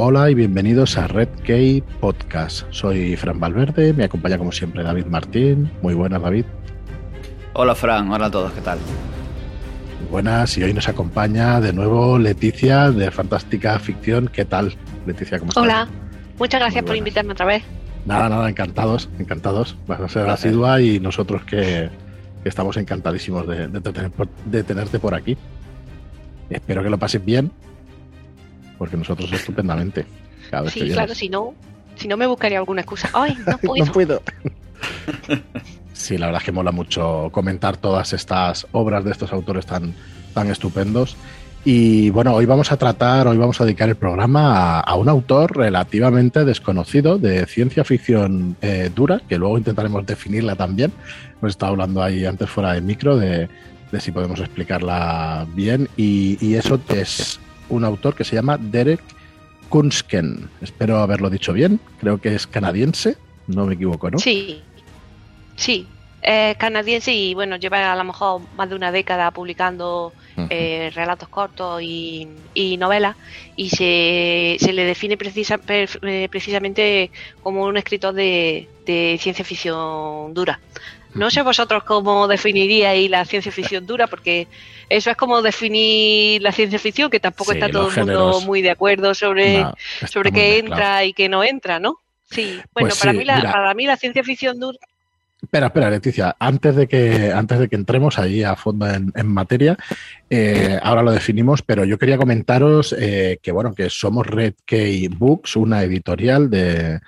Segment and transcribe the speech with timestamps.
[0.00, 2.64] Hola y bienvenidos a Red Key Podcast.
[2.70, 5.72] Soy Fran Valverde, me acompaña como siempre David Martín.
[5.82, 6.44] Muy buenas, David.
[7.54, 8.08] Hola, Fran.
[8.12, 8.78] Hola a todos, ¿qué tal?
[10.08, 14.28] Buenas, y hoy nos acompaña de nuevo Leticia de Fantástica Ficción.
[14.32, 15.40] ¿Qué tal, Leticia?
[15.40, 15.64] ¿Cómo estás?
[15.64, 15.88] Hola,
[16.38, 17.64] muchas gracias por invitarme otra vez.
[18.06, 19.76] Nada, nada, encantados, encantados.
[19.88, 21.90] Vas a ser asidua y nosotros que,
[22.44, 24.12] que estamos encantadísimos de, de, tener,
[24.44, 25.36] de tenerte por aquí.
[26.50, 27.50] Espero que lo pases bien,
[28.78, 30.06] porque nosotros estupendamente.
[30.50, 31.54] Cada vez sí, claro, si no,
[31.96, 33.10] si no me buscaría alguna excusa.
[33.12, 33.84] ¡Ay, no puedo!
[33.84, 34.22] no puedo.
[35.92, 39.94] sí, la verdad es que mola mucho comentar todas estas obras de estos autores tan,
[40.32, 41.16] tan estupendos.
[41.64, 45.08] Y bueno, hoy vamos a tratar, hoy vamos a dedicar el programa a, a un
[45.08, 50.92] autor relativamente desconocido de ciencia ficción eh, dura, que luego intentaremos definirla también.
[51.40, 53.48] Hemos estado hablando ahí antes fuera de micro de,
[53.90, 55.88] de si podemos explicarla bien.
[55.96, 59.00] Y, y, eso es un autor que se llama Derek
[59.68, 60.48] Kunsken.
[60.60, 61.80] Espero haberlo dicho bien.
[62.00, 63.16] Creo que es canadiense,
[63.46, 64.18] no me equivoco, ¿no?
[64.18, 64.62] Sí,
[65.56, 65.86] sí.
[66.20, 70.46] Eh, canadiense y bueno, lleva a lo mejor más de una década publicando uh -huh.
[70.50, 73.14] eh, relatos cortos y, y novelas
[73.54, 80.34] y se, se le define precisa, eh, precisamente como un escritor de, de, ciencia ficción
[80.34, 80.58] dura.
[81.14, 84.46] No sé vosotros cómo definiríais la ciencia ficción dura, porque
[84.88, 88.62] eso es como definir la ciencia ficción, que tampoco sí, está todo el mundo muy
[88.62, 89.74] de acuerdo sobre, no,
[90.06, 91.06] sobre qué entra claro.
[91.06, 91.98] y qué no entra, ¿no?
[92.30, 94.78] Sí, bueno, pues para, sí, mí la, para mí la ciencia ficción dura
[95.40, 99.26] Espera, espera, Leticia, antes de que, antes de que entremos ahí a fondo en, en
[99.28, 99.78] materia,
[100.28, 105.06] eh, ahora lo definimos, pero yo quería comentaros eh, que, bueno, que somos Red Key
[105.06, 106.98] Books, una editorial de,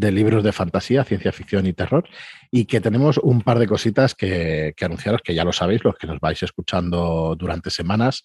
[0.00, 2.08] de, libros de fantasía, ciencia ficción y terror,
[2.50, 5.96] y que tenemos un par de cositas que, que anunciaros, que ya lo sabéis, los
[5.96, 8.22] que nos vais escuchando durante semanas,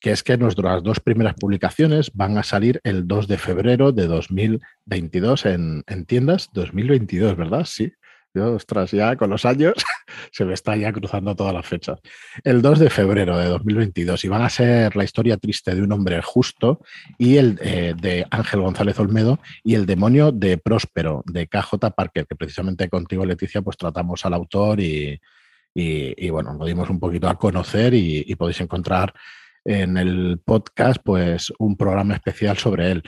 [0.00, 4.06] que es que nuestras dos primeras publicaciones van a salir el 2 de febrero de
[4.06, 6.50] 2022 en, en tiendas.
[6.52, 7.64] 2022, ¿verdad?
[7.64, 7.92] Sí.
[8.36, 9.72] Yo, ostras, ya con los años
[10.30, 11.98] se me está ya cruzando todas las fechas.
[12.44, 15.90] El 2 de febrero de 2022 y van a ser la historia triste de un
[15.90, 16.82] hombre justo
[17.16, 22.26] y el eh, de Ángel González Olmedo y el demonio de Próspero de KJ Parker,
[22.26, 25.18] que precisamente contigo, Leticia, pues tratamos al autor y,
[25.72, 29.14] y, bueno, lo dimos un poquito a conocer y, y podéis encontrar
[29.64, 33.02] en el podcast pues un programa especial sobre él.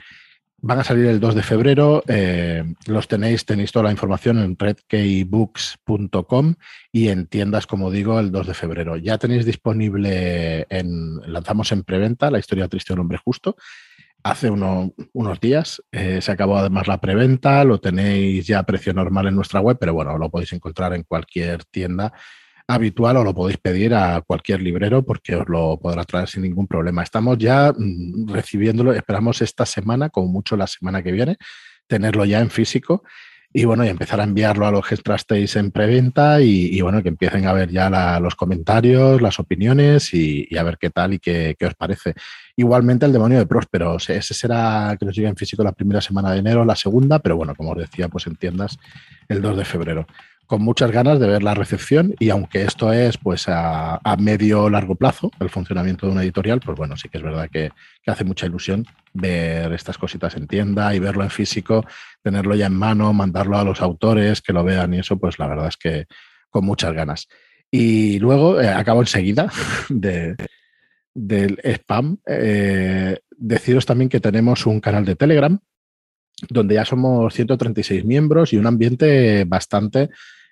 [0.60, 4.58] Van a salir el 2 de febrero, eh, los tenéis, tenéis toda la información en
[4.58, 6.54] redkeybooks.com
[6.90, 8.96] y en tiendas, como digo, el 2 de febrero.
[8.96, 13.54] Ya tenéis disponible, en, lanzamos en preventa la historia triste de un hombre justo.
[14.24, 18.92] Hace uno, unos días eh, se acabó además la preventa, lo tenéis ya a precio
[18.92, 22.12] normal en nuestra web, pero bueno, lo podéis encontrar en cualquier tienda
[22.68, 26.66] habitual o lo podéis pedir a cualquier librero porque os lo podrá traer sin ningún
[26.66, 27.02] problema.
[27.02, 31.38] Estamos ya mm, recibiéndolo, esperamos esta semana, como mucho la semana que viene,
[31.86, 33.02] tenerlo ya en físico
[33.50, 37.02] y bueno, y empezar a enviarlo a los que trasteis en preventa y, y, bueno,
[37.02, 41.14] que empiecen a ver ya la, los comentarios, las opiniones y, a ver qué tal
[41.14, 42.12] y qué, qué, os parece.
[42.56, 46.30] Igualmente el demonio de Próspero, ese será que nos llegue en físico la primera semana
[46.32, 48.78] de enero, la segunda, pero bueno, como os decía, pues en tiendas
[49.28, 50.06] el 2 de febrero
[50.48, 54.70] con muchas ganas de ver la recepción y aunque esto es pues a, a, medio
[54.70, 57.70] largo plazo el funcionamiento de una editorial, pues bueno, sí que es verdad que,
[58.02, 61.84] que, hace mucha ilusión ver estas cositas en tienda y verlo en físico,
[62.22, 65.48] tenerlo ya en mano, mandarlo a los autores que lo vean y eso, pues la
[65.48, 66.06] verdad es que
[66.48, 67.28] con muchas ganas.
[67.70, 69.52] Y luego eh, acabo enseguida
[69.90, 70.34] de,
[71.14, 72.16] del spam.
[72.26, 75.58] Eh, deciros también que tenemos un canal de Telegram
[76.48, 80.08] donde ya somos 136 miembros y un ambiente bastante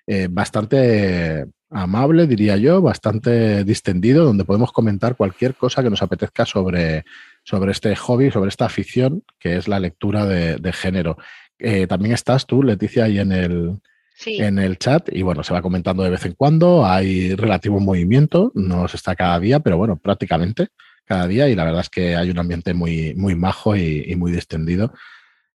[0.07, 6.45] eh, bastante amable, diría yo, bastante distendido, donde podemos comentar cualquier cosa que nos apetezca
[6.45, 7.03] sobre,
[7.43, 11.17] sobre este hobby, sobre esta afición, que es la lectura de, de género.
[11.59, 13.79] Eh, también estás tú, Leticia, ahí en el,
[14.15, 14.37] sí.
[14.37, 18.53] en el chat, y bueno, se va comentando de vez en cuando, hay relativo movimiento,
[18.55, 20.69] no se está cada día, pero bueno, prácticamente
[21.03, 24.15] cada día, y la verdad es que hay un ambiente muy, muy majo y, y
[24.15, 24.93] muy distendido.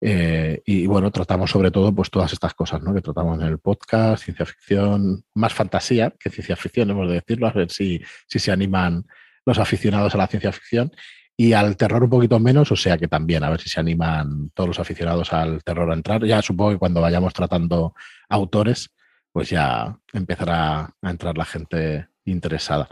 [0.02, 2.94] Eh, y bueno, tratamos sobre todo pues todas estas cosas, ¿no?
[2.94, 7.48] Que tratamos en el podcast, ciencia ficción, más fantasía que ciencia ficción, hemos de decirlo,
[7.48, 9.06] a ver si, si se animan
[9.46, 10.92] los aficionados a la ciencia ficción
[11.36, 14.52] y al terror un poquito menos, o sea que también a ver si se animan
[14.54, 16.26] todos los aficionados al terror a entrar.
[16.26, 17.94] Ya supongo que cuando vayamos tratando
[18.28, 18.90] autores,
[19.32, 22.90] pues ya empezará a entrar la gente interesada.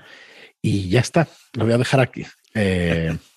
[0.62, 2.26] Y ya está, lo voy a dejar aquí.
[2.54, 3.18] Eh,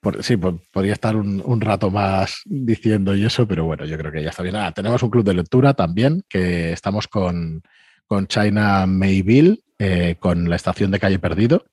[0.00, 3.98] por, sí, por, podría estar un, un, rato más diciendo y eso, pero bueno, yo
[3.98, 4.56] creo que ya está bien.
[4.56, 7.62] Ah, tenemos un club de lectura también, que estamos con,
[8.06, 11.66] con China Mayville, eh, con la estación de Calle Perdido,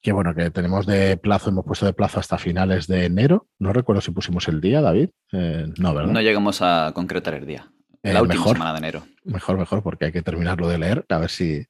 [0.00, 3.46] Que bueno, que tenemos de plazo, hemos puesto de plazo hasta finales de enero.
[3.58, 5.10] No recuerdo si pusimos el día, David.
[5.32, 6.12] Eh, no, ¿verdad?
[6.12, 7.70] No llegamos a concretar el día.
[8.02, 9.02] Eh, la última semana de enero.
[9.24, 11.66] Mejor, mejor, porque hay que terminarlo de leer, a ver si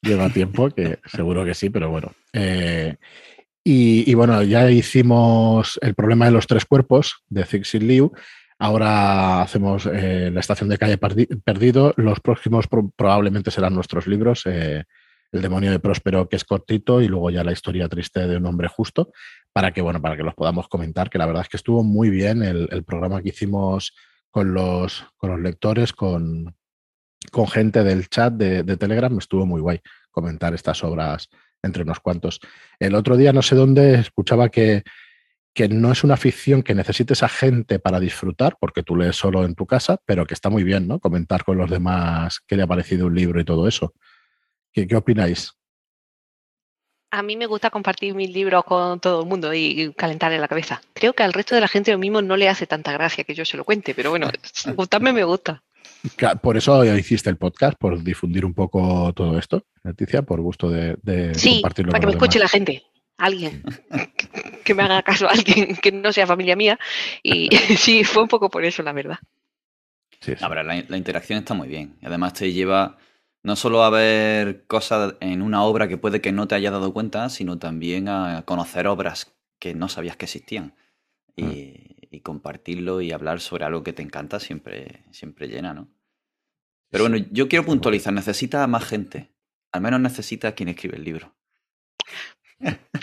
[0.00, 2.12] llega tiempo, que seguro que sí, pero bueno.
[2.32, 2.96] Eh,
[3.64, 8.12] y, bueno, ya hicimos el problema de los tres cuerpos de Zixi Liu.
[8.58, 11.94] Ahora hacemos la estación de calle perdido.
[11.96, 12.66] Los próximos
[12.96, 14.46] probablemente serán nuestros libros.
[14.46, 14.84] El
[15.40, 18.68] demonio de Próspero, que es cortito, y luego ya la historia triste de un hombre
[18.68, 19.12] justo,
[19.52, 22.10] para que, bueno, para que los podamos comentar, que la verdad es que estuvo muy
[22.10, 23.94] bien el, programa que hicimos
[24.30, 26.54] con los, con los lectores, con,
[27.30, 29.80] con gente del chat de, Telegram, estuvo muy guay
[30.10, 31.28] comentar estas obras
[31.62, 32.40] entre unos cuantos.
[32.78, 34.82] El otro día, no sé dónde, escuchaba que,
[35.54, 39.44] que no es una ficción que necesites a gente para disfrutar, porque tú lees solo
[39.44, 40.98] en tu casa, pero que está muy bien, ¿no?
[40.98, 43.94] Comentar con los demás qué le ha parecido un libro y todo eso.
[44.72, 45.52] ¿Qué, opináis?
[47.10, 50.80] A mí me gusta compartir mis libros con todo el mundo y calentarle la cabeza.
[50.94, 53.34] Creo que al resto de la gente lo mismo no le hace tanta gracia que
[53.34, 54.30] yo se lo cuente, pero bueno,
[54.74, 55.62] gustarme me gusta.
[56.40, 60.96] Por eso hiciste el podcast, por difundir un poco todo esto, Leticia, por gusto de,
[61.02, 62.82] de sí, Para que me escuche la gente,
[63.16, 63.62] alguien,
[64.64, 66.78] que me haga caso, alguien que no sea familia mía.
[67.22, 69.18] Y sí, fue un poco por eso, la verdad.
[70.20, 71.96] Sí, la, la interacción está muy bien.
[72.02, 72.96] Además te lleva
[73.42, 76.92] no solo a ver cosas en una obra que puede que no te haya dado
[76.92, 80.74] cuenta, sino también a conocer obras que no sabías que existían.
[81.36, 81.91] Y, mm.
[82.20, 85.88] Compartirlo y hablar sobre algo que te encanta siempre, siempre llena, ¿no?
[86.90, 89.32] Pero bueno, yo quiero puntualizar, necesita más gente.
[89.72, 91.34] Al menos necesita quien escribe el libro.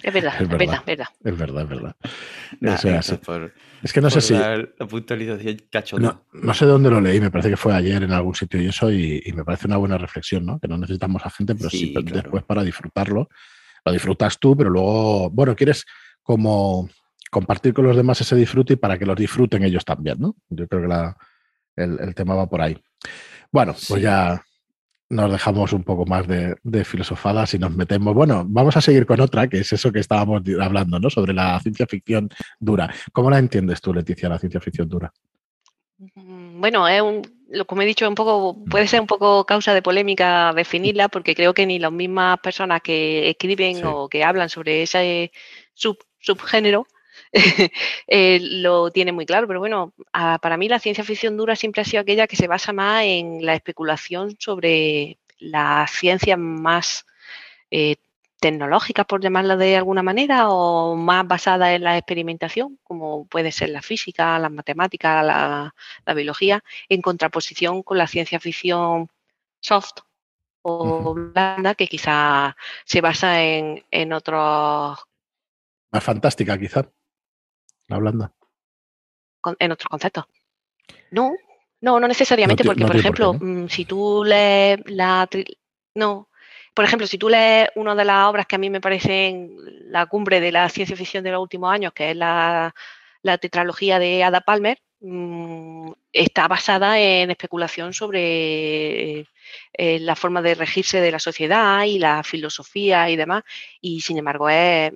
[0.03, 1.07] Es verdad, es verdad, verdad.
[1.23, 1.95] Es verdad, es verdad.
[3.83, 4.33] es que no sé si.
[4.33, 4.67] La,
[5.97, 8.67] no, no, sé dónde lo leí, me parece que fue ayer en algún sitio y
[8.67, 10.59] eso, y, me parece una buena reflexión, ¿no?
[10.59, 13.29] Que no necesitamos a gente, pero sí, después para disfrutarlo.
[13.83, 15.85] Lo disfrutas tú, pero luego, bueno, quieres
[16.21, 16.89] como
[17.29, 20.35] compartir con los demás ese disfrute y para que los disfruten ellos también, ¿no?
[20.49, 22.77] Yo creo que el, tema va por ahí.
[23.51, 24.43] Bueno, pues ya
[25.09, 28.13] nos dejamos un poco más de, filosofadas y nos metemos.
[28.13, 31.09] Bueno, vamos a seguir con otra, que es eso que estábamos hablando, ¿no?
[31.09, 32.29] Sobre la ciencia ficción
[32.59, 32.93] dura.
[33.11, 35.11] ¿Cómo la entiendes tú, Leticia, la ciencia ficción dura?
[36.15, 39.45] Mm, bueno, es un, lo que me he dicho, un poco, puede ser un poco
[39.45, 44.23] causa de polémica definirla, porque creo que ni las mismas personas que escriben o que
[44.23, 45.31] hablan sobre ese
[45.73, 46.85] subgénero
[48.07, 51.85] Eh, lo tiene muy claro, pero bueno, para mí la ciencia ficción dura siempre ha
[51.85, 57.05] sido aquella que se basa más en la especulación sobre las ciencias más
[57.71, 57.97] eh,
[58.39, 63.69] tecnológicas, por llamarla de alguna manera, o más basada en la experimentación, como puede ser
[63.69, 65.73] la física, las matemáticas, la,
[66.15, 69.09] biología, en contraposición con la ciencia ficción
[69.59, 69.99] soft
[70.61, 72.55] o blanda, que quizá
[72.85, 74.99] se basa en, en otros...
[75.91, 76.89] Más fantástica, quizá
[77.89, 78.33] la blanda.
[79.59, 80.25] en otros conceptos.
[81.11, 81.33] No,
[81.81, 85.27] no, no necesariamente, porque, por ejemplo, mm, si tú lees la.
[85.95, 86.29] No.
[86.73, 89.55] Por ejemplo, si tú lees una de las obras que a mí me parecen
[89.91, 92.73] la cumbre de la ciencia ficción de los últimos años, que es la,
[93.41, 99.25] tetralogía de Ada Palmer, mm, está basada en especulación sobre
[99.73, 103.43] eh, la forma de regirse de la sociedad y la filosofía y demás,
[103.81, 104.93] y sin embargo es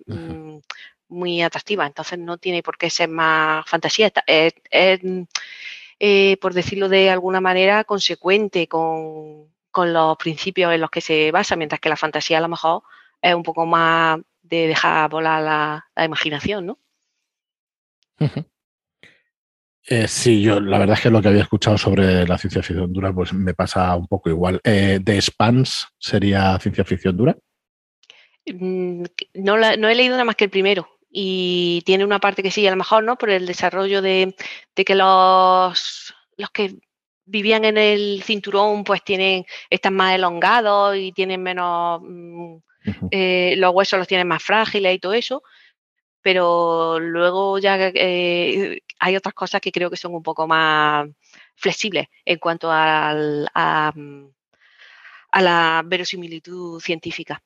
[1.13, 4.11] muy atractiva, entonces no tiene por qué ser más fantasía.
[4.27, 4.53] Es,
[5.99, 11.55] eh, por decirlo de alguna manera, consecuente con, los principios en los que se basa,
[11.55, 12.83] mientras que la fantasía a lo mejor
[13.21, 15.41] es un poco más de dejar volar
[15.95, 16.79] la, imaginación, ¿no?
[19.85, 22.93] Eh, sí, yo la verdad es que lo que había escuchado sobre la ciencia ficción
[22.93, 24.59] dura, pues me pasa un poco igual.
[24.63, 27.35] Eh, ¿De Spans sería ciencia ficción dura?
[28.45, 29.03] Mm,
[29.35, 32.65] no, no he leído nada más que el primero y tiene una parte que sí,
[32.65, 33.17] a lo mejor, ¿no?
[33.17, 34.35] Por el desarrollo de,
[34.75, 36.75] que los, los que
[37.25, 42.55] vivían en el cinturón pues tienen, están más elongados y tienen menos, mm,
[43.11, 45.43] eh, los huesos los tienen más frágiles y todo eso,
[46.21, 51.07] pero luego ya eh, hay otras cosas que creo que son un poco más
[51.55, 53.93] flexibles en cuanto al, a,
[55.31, 57.43] a la verosimilitud científica.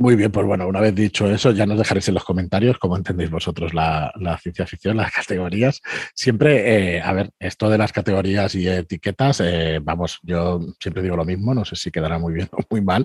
[0.00, 2.96] Muy bien, pues bueno, una vez dicho eso, ya nos dejaréis en los comentarios cómo
[2.96, 5.82] entendéis vosotros la, ciencia ficción, las categorías.
[6.14, 11.16] Siempre, eh, a ver, esto de las categorías y etiquetas, eh, vamos, yo siempre digo
[11.16, 13.04] lo mismo, no sé si quedará muy bien o muy mal,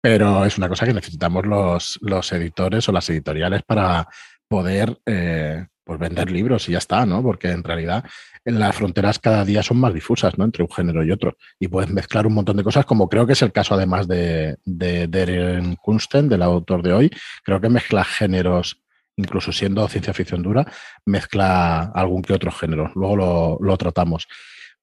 [0.00, 4.08] pero es una cosa que necesitamos los, los editores o las editoriales para
[4.48, 7.20] poder, eh, pues vender libros y ya está, ¿no?
[7.20, 8.04] Porque en realidad
[8.44, 10.44] las fronteras cada día son más difusas, ¿no?
[10.44, 11.36] Entre un género y otro.
[11.58, 14.56] Y puedes mezclar un montón de cosas, como creo que es el caso además de,
[14.64, 17.10] de Darren Kunsten, del autor de hoy.
[17.42, 18.80] Creo que mezcla géneros,
[19.16, 20.64] incluso siendo ciencia ficción dura,
[21.06, 22.92] mezcla algún que otro género.
[22.94, 24.28] Luego lo, tratamos.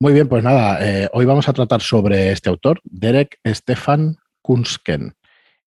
[0.02, 5.16] Muy bien, pues nada, eh, hoy vamos a tratar sobre este autor, Derek Stefan Kunsken.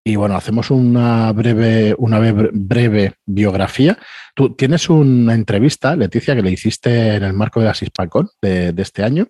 [0.03, 2.19] Y bueno, hacemos una breve, una
[2.53, 3.99] breve biografía.
[4.35, 8.75] Tú tienes una entrevista, Leticia, que le hiciste en el marco de la CISPACON de,
[8.79, 9.29] este año,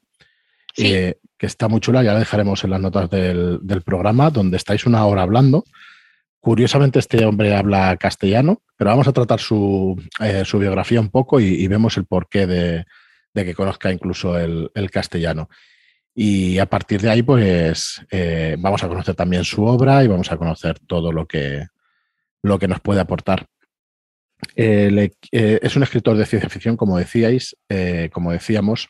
[0.77, 4.87] eh, que está muy chula, ya la dejaremos en las notas del, programa, donde estáis
[4.87, 5.65] una hora hablando.
[6.39, 11.67] Curiosamente, este hombre habla castellano, pero vamos a tratar su, eh, biografía un poco y,
[11.67, 12.85] vemos el porqué de,
[13.35, 15.49] que conozca incluso el castellano.
[16.15, 20.31] Y a partir de ahí, pues eh, vamos a conocer también su obra y vamos
[20.33, 21.67] a conocer todo lo que,
[22.43, 23.47] lo que nos puede aportar.
[24.57, 28.89] Eh, es un escritor de ciencia ficción, como decíais, eh, como decíamos,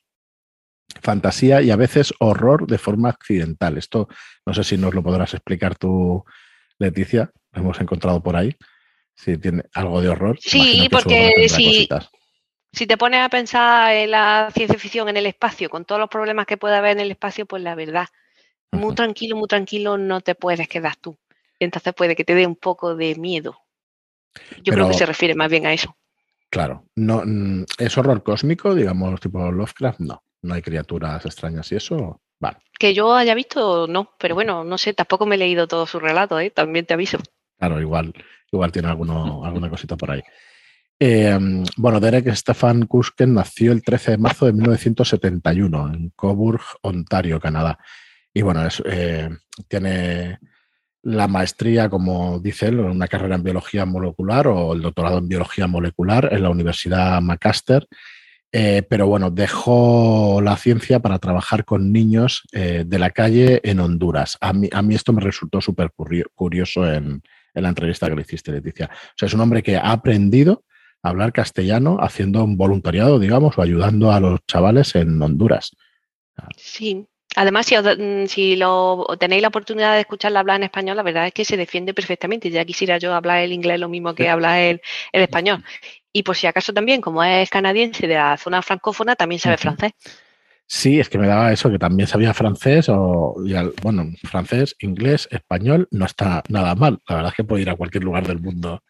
[1.03, 3.79] fantasía y a veces horror de forma accidental.
[3.79, 4.09] Esto
[4.47, 6.25] no sé si nos lo podrás explicar tú,
[6.79, 7.31] Leticia.
[7.53, 8.55] Lo hemos encontrado por ahí.
[9.15, 10.39] Si tiene algo de horror.
[10.41, 11.87] Sí, porque si,
[12.73, 16.09] si te pones a pensar en la ciencia ficción en el espacio, con todos los
[16.09, 18.07] problemas que puede haber en el espacio, pues la verdad,
[18.73, 21.19] muy tranquilo, muy tranquilo no te puedes quedar tú.
[21.59, 23.59] Entonces puede que te dé un poco de miedo.
[24.63, 25.97] Yo creo que se refiere más bien a eso.
[26.49, 30.23] Claro, no mm, es horror cósmico, digamos, tipo Lovecraft, no.
[30.43, 32.59] No hay criaturas extrañas y eso, vale.
[32.79, 36.01] Que yo haya visto, no, pero bueno, no sé, tampoco me he leído todo su
[36.01, 36.51] relato, ¿eh?
[36.51, 37.19] también te aviso.
[37.59, 38.15] Claro, igual,
[38.51, 40.23] igual tiene alguno, alguna cosita por ahí.
[41.03, 47.41] Em, bueno, Derek Stefan Kusken nació el 13 de marzo de 1971 en Coburg, Ontario,
[47.41, 47.79] Canadá.
[48.35, 49.31] Y bueno, eh,
[49.67, 50.39] tiene
[51.03, 55.67] la maestría, como dice él, una carrera en biología molecular o el doctorado en biología
[55.67, 57.89] molecular en la Universidad Macaster.
[58.53, 63.81] Eh, pero bueno, dejó la ciencia para trabajar con niños eh, de la calle en
[63.81, 64.37] Honduras.
[64.43, 65.93] A mí, a mí esto me resultó súper
[66.35, 67.23] curioso en,
[67.55, 68.91] en, la entrevista que le hiciste, Leticia.
[68.93, 70.65] O sea, es un hombre que ha aprendido
[71.03, 75.77] hablar castellano haciendo un voluntariado, digamos, o ayudando a los chavales en Honduras.
[76.57, 77.07] Sí.
[77.37, 81.27] Además, si, mm, si lo, tenéis la oportunidad de escucharla hablar en español, la verdad
[81.27, 82.51] es que se defiende perfectamente.
[82.51, 84.81] Ya quisiera yo hablar el inglés lo mismo que habla el,
[85.13, 85.65] el español.
[86.13, 89.93] Y por si acaso también, como es canadiense de la zona francófona, también sabe francés.
[90.73, 93.35] Sí, es que me daba eso, que también sabía francés, o,
[93.83, 97.01] bueno, francés, inglés, español, no está nada mal.
[97.09, 98.81] La verdad es que puede ir a cualquier lugar del mundo.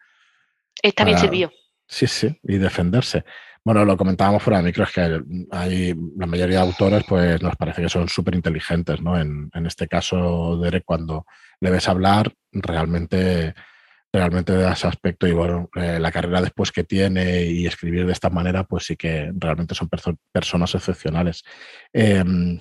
[0.82, 1.50] Está bien servido.
[1.90, 3.24] Sí, sí, y defenderse.
[3.64, 5.20] Bueno, lo comentábamos fuera de micro, es que
[5.50, 9.20] hay la mayoría de autores, pues nos parece que son súper inteligentes, ¿no?
[9.20, 11.26] En, este caso, Derek, cuando
[11.60, 13.54] le ves hablar, realmente,
[14.12, 18.30] realmente ese aspecto y bueno, eh, la carrera después que tiene y escribir de esta
[18.30, 19.88] manera, pues sí que realmente son
[20.32, 21.42] personas excepcionales.
[21.92, 22.60] Em,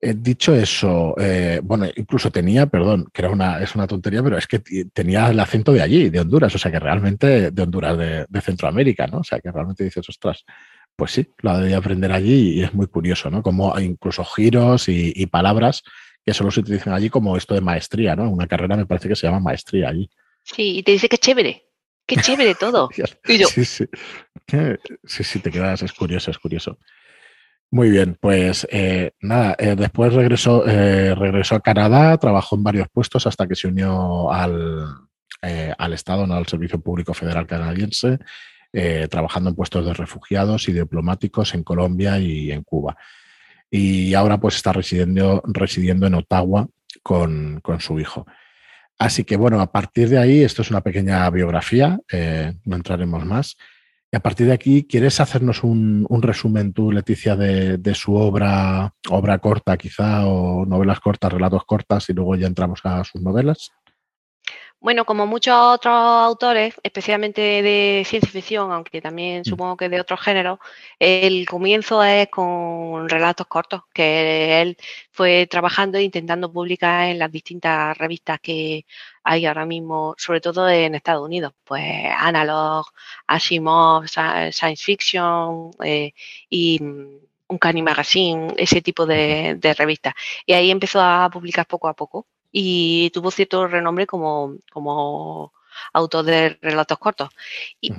[0.00, 4.38] eh, dicho eso, eh, bueno, incluso tenía, perdón, que era una, es una tontería, pero
[4.38, 4.60] es que
[4.92, 9.08] tenía el acento de allí, de Honduras, o sea que realmente de Honduras, de, Centroamérica,
[9.08, 9.18] ¿no?
[9.18, 10.44] O sea que realmente dices, ostras,
[10.94, 13.42] pues sí, lo debía aprender allí y es muy curioso, ¿no?
[13.42, 15.82] Como incluso giros y, palabras
[16.24, 18.30] que solo se utilizan allí como esto de maestría, ¿no?
[18.30, 20.08] Una carrera me parece que se llama maestría allí.
[20.44, 21.66] Sí, y te dice que chévere,
[22.06, 22.88] qué chévere todo.
[23.24, 23.84] Sí, sí.
[25.04, 26.78] Sí, sí, te quedas, es curioso, es curioso.
[27.70, 32.88] Muy bien, pues eh, nada, eh, después regresó, eh, regresó a Canadá, trabajó en varios
[32.88, 34.86] puestos hasta que se unió al,
[35.76, 36.34] al Estado, ¿no?
[36.34, 38.18] al Servicio Público Federal Canadiense,
[39.10, 42.96] trabajando en puestos de refugiados y diplomáticos en Colombia y en Cuba.
[43.70, 46.68] Y ahora pues está residiendo, residiendo en Ottawa
[47.02, 48.26] con, con su hijo.
[48.98, 52.00] Así que bueno, a partir de ahí, esto es una pequeña biografía,
[52.64, 53.56] no entraremos más.
[54.10, 59.38] Y a partir de aquí, ¿quieres hacernos un, resumen tú, Leticia, de, su obra, obra
[59.38, 63.70] corta quizá, o novelas cortas, relatos cortas, y luego ya entramos a sus novelas?
[64.80, 69.44] Bueno, como muchos otros autores, especialmente de ciencia ficción, aunque también mm.
[69.44, 70.60] supongo que de otros géneros,
[71.00, 74.76] el comienzo es con relatos cortos que él
[75.10, 78.86] fue trabajando e intentando publicar en las distintas revistas que
[79.24, 81.82] hay ahora mismo, sobre todo en Estados Unidos, pues
[82.16, 82.86] Analog,
[83.26, 86.12] Asimov, Science Fiction eh,
[86.48, 86.80] y
[87.48, 90.14] Uncanny Magazine, ese tipo de, de revistas.
[90.46, 95.52] Y ahí empezó a publicar poco a poco y tuvo cierto renombre como, como
[95.92, 97.30] autor de relatos cortos.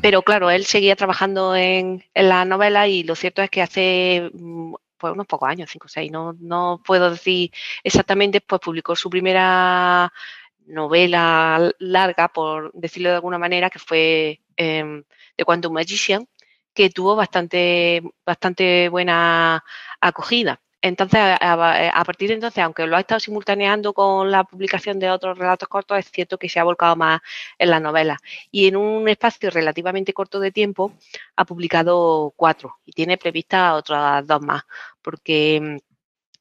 [0.02, 4.30] pero claro, él seguía trabajando en, en la novela y lo cierto es que hace
[4.34, 7.52] mm, pues unos pocos años, cinco o seis, no, no puedo decir
[7.84, 10.12] exactamente, pues publicó su primera
[10.68, 15.04] novela larga, por decirlo de alguna manera, que fue eh,
[15.36, 16.28] The Quantum Magician,
[16.74, 19.64] que tuvo bastante, bastante buena
[20.00, 20.62] acogida.
[20.82, 25.38] Entonces, a, partir de entonces, aunque lo ha estado simultaneando con la publicación de otros
[25.38, 27.20] relatos cortos, es cierto que se ha volcado más
[27.58, 28.18] en la novela.
[28.50, 30.94] Y en un espacio relativamente corto de tiempo
[31.36, 34.64] ha publicado cuatro y tiene previstas otras dos más,
[35.02, 35.78] porque mm,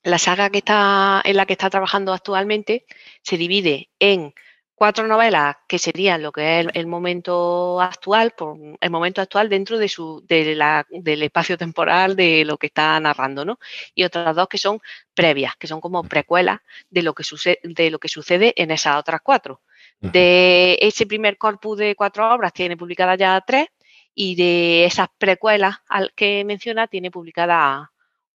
[0.05, 2.87] la saga que está, en la que está trabajando actualmente
[3.23, 4.35] se divide en
[4.79, 9.77] cuatro novelas que serían lo que es el, momento actual, por, el momento actual dentro
[9.77, 13.59] de su, de la, del espacio temporal de lo que está narrando, ¿no?
[13.93, 14.81] Y otras dos que son
[15.15, 18.97] previas, que son como precuelas de lo que sucede, de lo que sucede en esas
[18.97, 19.63] otras cuatro.
[20.01, 23.67] De ese primer corpus de cuatro obras tiene publicadas ya tres
[24.15, 27.91] y de esas precuelas al que menciona tiene publicada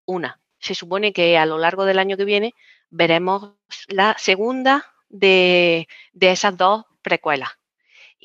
[0.05, 0.41] una.
[0.59, 2.53] Se supone que a lo largo del año que viene
[2.89, 3.53] veremos
[3.87, 5.87] la segunda de,
[6.19, 7.49] esas dos precuelas.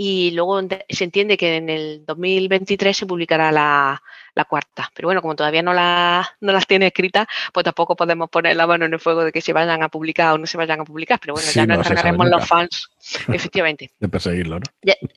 [0.01, 4.01] Y luego se entiende que en el 2023 se publicará la,
[4.49, 4.89] cuarta.
[4.95, 8.69] Pero bueno, como todavía no, la, no las tiene escritas, pues tampoco podemos poner la
[8.69, 10.85] mano en el fuego de que se vayan a publicar o no se vayan a
[10.85, 11.19] publicar.
[11.21, 12.89] Pero bueno, ya nos encargaremos los fans,
[13.27, 13.91] efectivamente.
[13.99, 14.67] de perseguirlo, ¿no?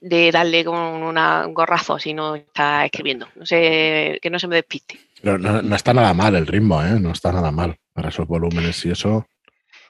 [0.02, 3.28] De, darle con un gorrazo si no está escribiendo.
[3.36, 5.00] No sé, que no se me despiste.
[5.22, 7.00] Pero no, está nada mal el ritmo, ¿eh?
[7.00, 9.28] No está nada mal para esos volúmenes y eso.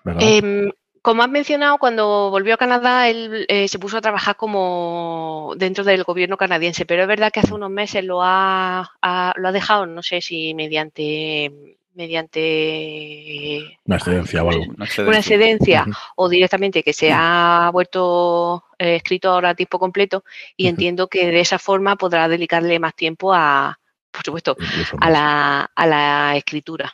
[0.03, 0.73] ¿verdad?
[1.01, 5.83] Como has mencionado, cuando volvió a Canadá, él eh, se puso a trabajar como dentro
[5.83, 8.91] del gobierno canadiense, pero es verdad que hace unos meses lo ha,
[9.35, 14.63] lo ha dejado, no sé si mediante mediante una excedencia o algo.
[15.07, 20.23] Una excedencia, o directamente que se ha vuelto eh, escritor a tiempo completo
[20.55, 23.77] y entiendo que de esa forma podrá dedicarle más tiempo a,
[24.11, 24.55] por supuesto,
[24.99, 26.93] a la, a la escritura.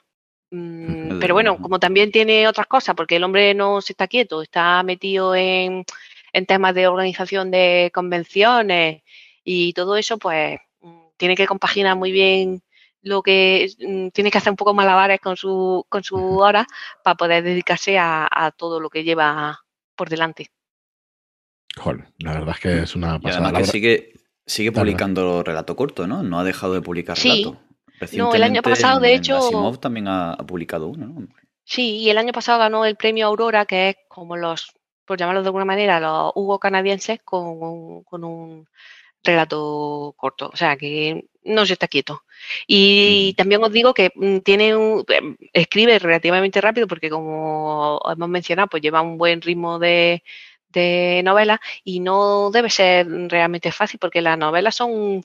[0.50, 4.42] Mm, pero bueno, como también tiene otras cosas, porque el hombre no se está quieto,
[4.42, 5.86] está metido en,
[6.48, 9.02] temas de organización de convenciones
[9.44, 12.62] y todo eso, pues mm, tiene que compaginar muy bien
[13.02, 16.66] lo que mm, tiene que hacer un poco malabares con su, con su hora
[17.04, 19.60] para poder dedicarse a, todo lo que lleva
[19.96, 20.52] por delante.
[21.76, 23.52] Joder, la verdad es que es una pasada.
[23.52, 24.14] que sigue,
[24.46, 26.24] sigue publicando relato corto, ¿no?
[26.24, 27.60] No ha dejado de publicar relato.
[28.14, 29.38] No, el año pasado, de hecho.
[29.38, 31.28] Asimov también ha, publicado uno, ¿no?
[31.64, 34.72] Sí, y el año pasado ganó el premio Aurora, que es como los,
[35.06, 38.68] por llamarlo de alguna manera, los Hugo canadienses con un,
[39.24, 40.50] relato corto.
[40.54, 42.24] O sea, que no se está quieto.
[42.68, 48.30] Y también os digo que mm, tiene un, em, escribe relativamente rápido porque como hemos
[48.30, 50.24] mencionado, pues lleva un buen ritmo de,
[50.70, 55.24] de novela y no debe ser realmente fácil porque las novelas son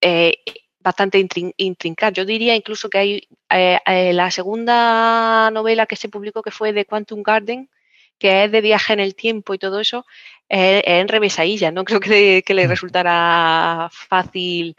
[0.00, 0.42] eh,
[0.80, 1.24] bastante
[1.56, 2.12] intrincada.
[2.12, 6.72] Yo diría incluso que hay eh, eh, la segunda novela que se publicó, que fue
[6.72, 7.68] de Quantum Garden,
[8.18, 10.06] que es de viaje en el tiempo y todo eso,
[10.48, 11.70] es, en revesadilla.
[11.70, 14.76] No creo que, le resultara fácil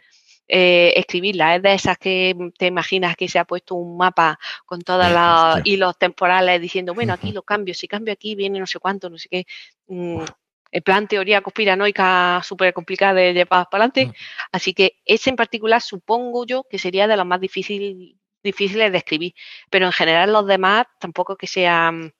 [0.47, 1.55] eh, escribirla.
[1.55, 5.65] Es de esas que te imaginas que se ha puesto un mapa con todos los
[5.65, 9.17] hilos temporales diciendo, bueno, aquí lo cambio, si cambio aquí viene no sé cuánto, no
[9.17, 9.45] sé qué.
[9.87, 10.23] Mm,
[10.71, 14.07] el plan teoría conspiranoica súper complicada de llevar para adelante.
[14.07, 14.13] Mm.
[14.53, 19.33] Así que ese en particular supongo yo que sería de los más difíciles de escribir.
[19.69, 22.13] Pero en general los demás tampoco que sean...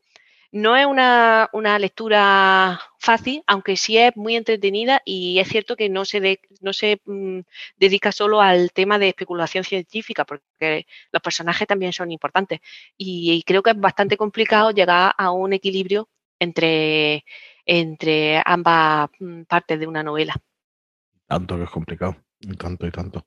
[0.53, 1.47] No es una,
[1.79, 6.99] lectura fácil, aunque sí es muy entretenida y es cierto que no se, no se
[7.05, 7.39] mm,
[7.77, 12.59] dedica solo al tema de especulación científica, porque los personajes también son importantes.
[12.97, 16.09] y creo que es bastante complicado llegar a un equilibrio
[16.41, 17.23] entre
[17.65, 20.35] entre ambas mm, partes de una novela.
[21.27, 22.17] Tanto que es complicado,
[22.57, 23.25] tanto y tanto.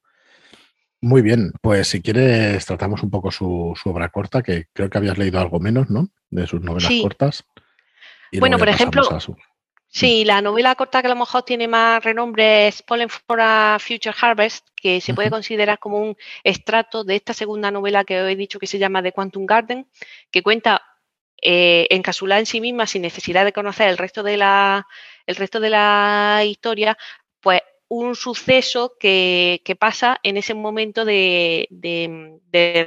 [1.04, 5.18] Muy bien, pues si quieres tratamos un poco su, obra corta, que creo que habías
[5.18, 6.08] leído algo menos, ¿no?
[6.30, 7.44] De sus novelas cortas.
[8.38, 9.02] bueno, por ejemplo,
[9.86, 13.76] sí, la novela corta que a lo mejor tiene más renombre es Pollen for a
[13.78, 18.36] Future Harvest, que se puede considerar como un extracto de esta segunda novela que he
[18.36, 19.86] dicho que se llama The Quantum Garden,
[20.30, 20.80] que cuenta
[21.44, 24.86] eh, encapsulada en sí misma sin necesidad de conocer el resto de la,
[25.26, 26.96] el resto de la historia,
[27.40, 31.68] pues un suceso que, pasa en ese momento de,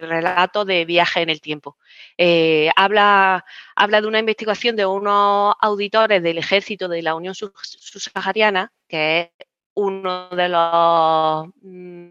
[0.02, 1.78] relato de viaje en el tiempo.
[2.18, 8.74] Eh, habla, habla de una investigación de unos auditores del ejército de la Unión Subsahariana,
[8.88, 12.10] que es uno de los mm,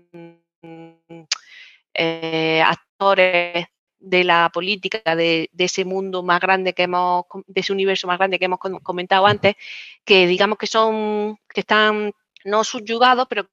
[1.95, 3.67] eh, actores
[4.07, 8.39] de la política, de, ese mundo más grande que hemos, de ese universo más grande
[8.39, 9.57] que hemos comentado antes,
[10.05, 12.13] que digamos que son, que están
[12.45, 13.49] no subyugados, pero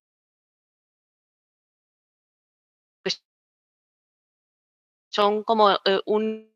[5.10, 6.52] son como eh, un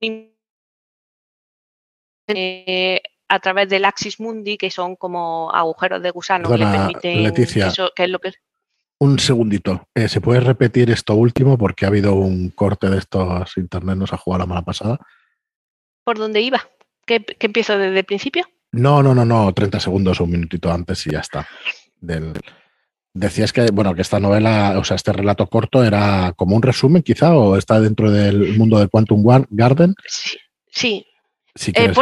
[2.27, 7.71] eh, a través del Axis Mundi, que son como agujeros de gusano que permiten Leticia,
[7.95, 8.31] que es lo que
[8.99, 9.87] Un segundito.
[9.93, 11.57] Eh, ¿Se puede repetir esto último?
[11.57, 14.99] Porque ha habido un corte de estos internet, nos ha jugado la mala pasada.
[16.03, 16.67] ¿Por dónde iba?
[17.05, 18.45] ¿Que, empiezo desde el principio?
[18.71, 19.53] No, no, no, no.
[19.53, 21.47] 30 segundos o un minutito antes y ya está.
[23.13, 27.03] Decías que, bueno, que esta novela, o sea, este relato corto era como un resumen,
[27.03, 29.95] quizá, o está dentro del mundo de Quantum Garden.
[30.07, 30.37] Sí.
[31.55, 31.71] sí.
[31.75, 31.93] Eh,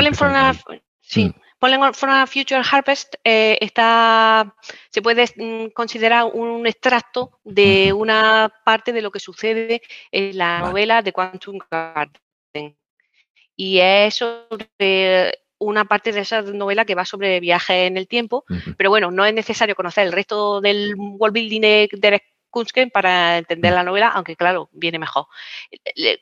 [1.02, 1.26] sí.
[1.26, 1.34] Mm.
[1.66, 4.56] Pollen from a Future Harvest eh, está,
[4.92, 10.60] se puede mm, considerar un extracto de una parte de lo que sucede en la
[10.60, 12.78] novela de Quantum Garden.
[13.56, 18.46] Y es sobre una parte de esa novela que va sobre viajes en el tiempo,
[18.78, 23.40] pero bueno, no es necesario conocer el resto del world building de Derek Kunsken para
[23.40, 25.26] entender la novela, aunque claro, viene mejor.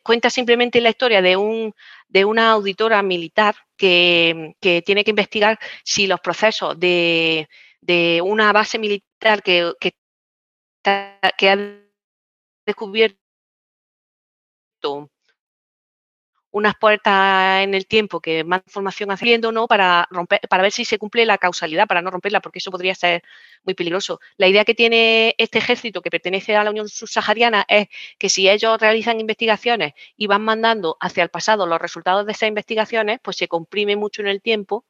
[0.01, 1.75] Cuenta simplemente la historia de, un,
[2.07, 7.47] de una auditora militar que, tiene que investigar si los procesos de,
[8.23, 9.93] una base militar que, que,
[11.37, 11.57] que ha
[12.65, 13.19] descubierto
[16.53, 19.67] unas puertas en el tiempo que más información haciendo, ¿no?
[19.67, 22.93] Para romper, para ver si se cumple la causalidad, para no romperla, porque eso podría
[22.93, 23.23] ser
[23.63, 24.19] muy peligroso.
[24.37, 27.87] La idea que tiene este ejército que pertenece a la Unión Subsahariana es
[28.19, 32.49] que si ellos realizan investigaciones y van mandando hacia el pasado los resultados de esas
[32.49, 34.85] investigaciones, pues se comprime mucho en el tiempo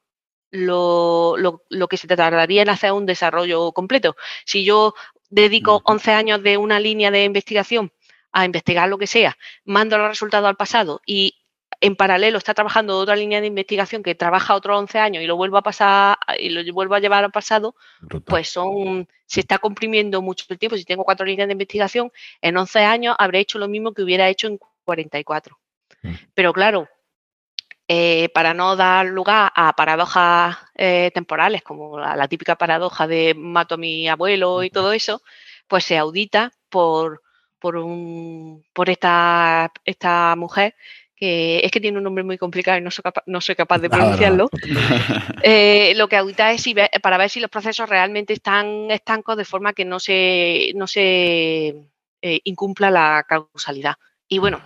[0.52, 4.18] lo, lo, que se tardaría en hacer un desarrollo completo.
[4.46, 4.96] Si yo
[5.30, 7.94] dedico 11 años de una línea de investigación
[8.34, 11.43] a investigar lo que sea, mando los resultados al pasado y
[11.84, 15.36] en paralelo está trabajando otra línea de investigación que trabaja otros 11 años y lo
[15.36, 17.76] vuelvo a pasar y lo vuelvo a llevar al pasado,
[18.24, 20.78] pues son se está comprimiendo mucho el tiempo.
[20.78, 22.10] Si tengo cuatro líneas de investigación,
[22.42, 25.60] en 11 años habré hecho lo mismo que hubiera hecho en 44.
[26.04, 26.14] Mm.
[26.34, 26.88] Pero claro,
[27.90, 33.76] eh, para no dar lugar a paradojas eh, temporales, como la, típica paradoja de mato
[33.76, 35.22] a mi abuelo y todo eso,
[35.68, 37.24] pues se audita por,
[37.60, 40.76] por, un, por esta, esta mujer
[41.26, 42.92] es que tiene un nombre muy complicado y no
[43.42, 44.50] soy capaz, de pronunciarlo,
[45.44, 46.66] eh, lo que audita es
[47.02, 51.76] para ver si los procesos realmente están estancos de forma que no se, no se
[52.22, 53.96] eh, incumpla la causalidad.
[54.28, 54.62] Y bueno,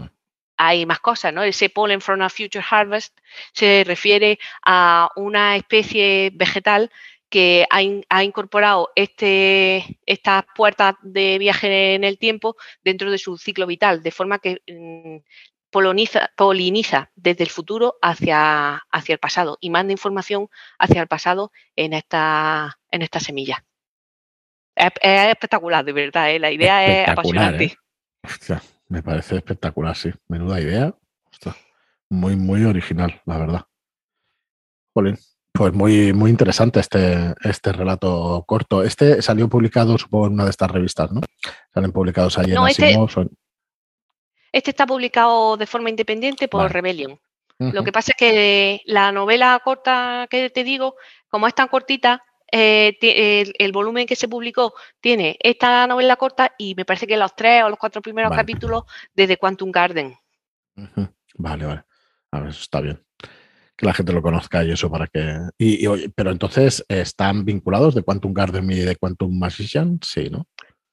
[0.58, 1.43] hay más cosas, ¿no?
[1.43, 3.17] Ese pollen from a future harvest
[3.54, 6.91] se refiere a una especie vegetal
[7.30, 13.67] que ha, incorporado este, estas puertas de viaje en el tiempo dentro de su ciclo
[13.67, 15.17] vital, de forma que mm,
[15.78, 21.52] poliniza, poliniza desde el futuro hacia, hacia el pasado y manda información hacia el pasado
[21.76, 23.63] en esta, en esta semilla.
[24.76, 26.40] Es, espectacular, de verdad, ¿eh?
[26.40, 27.66] la idea es apasionante.
[27.66, 28.60] ¿eh?
[28.90, 30.12] me parece espectacular, sí.
[30.28, 30.96] Menuda idea.
[32.10, 33.62] muy, muy original, la verdad.
[34.94, 38.82] Pues muy, muy interesante este, este relato corto.
[38.82, 41.22] Este salió publicado, supongo, en una de estas revistas, ¿no?
[41.72, 43.30] Salen publicados ahí en este Asimov.
[44.58, 47.20] Este está publicado de forma independiente por Rebellion.
[47.60, 50.96] Lo que pasa es que la novela corta que te digo,
[51.28, 52.98] como es tan cortita, eh,
[53.60, 57.63] el, volumen que se publicó tiene esta novela corta y me parece que los tres
[57.63, 60.15] o los cuatro primeros capítulos desde Quantum Garden.
[61.36, 61.84] Vale, vale.
[62.32, 63.00] A ver, eso está bien.
[63.76, 65.38] Que la gente lo conozca y eso para que.
[65.60, 70.00] Y, pero entonces, ¿están vinculados de Quantum Garden y de Quantum Magician?
[70.02, 70.48] Sí, ¿no?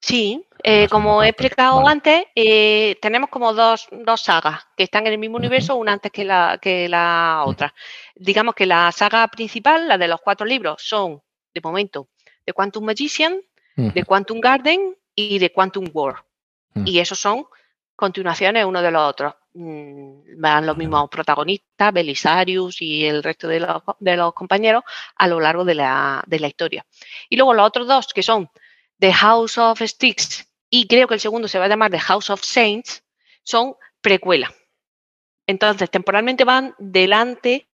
[0.06, 5.18] Sí, eh, como he explicado antes, eh, tenemos como dos, sagas que están en el
[5.18, 7.72] mismo universo, una antes que la, que la otra.
[8.14, 11.22] Digamos que la saga principal, la de los cuatro libros, son,
[11.54, 12.08] de momento,
[12.44, 13.40] de Quantum Magician,
[13.76, 16.16] de Quantum Garden y de Quantum War.
[16.84, 17.46] Y esos son
[17.96, 19.34] continuaciones uno de los otros.
[19.54, 24.84] Mm, van los mismos protagonistas, Belisarius y el resto de los, de los compañeros
[25.16, 26.84] a lo largo de la, de la historia.
[27.30, 28.50] Y luego los otros dos, que son
[28.98, 32.30] The House of Sticks y creo que el segundo se va a llamar The House
[32.30, 33.04] of Saints,
[33.44, 34.52] son precuela.
[35.46, 37.68] Entonces, temporalmente van delante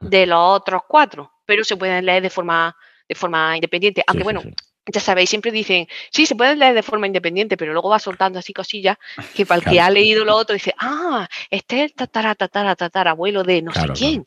[0.00, 2.76] de los otros cuatro, pero se pueden leer de forma,
[3.08, 4.04] de forma independiente.
[4.06, 4.42] Aunque bueno,
[4.84, 8.38] ya sabéis, siempre dicen, sí, se pueden leer de forma independiente, pero luego va soltando
[8.38, 8.98] así cosillas
[9.34, 12.76] que para el que ha leído lo otro dice, ah, este es el tatara, tatara,
[12.76, 14.26] tatara, abuelo de no sé quién.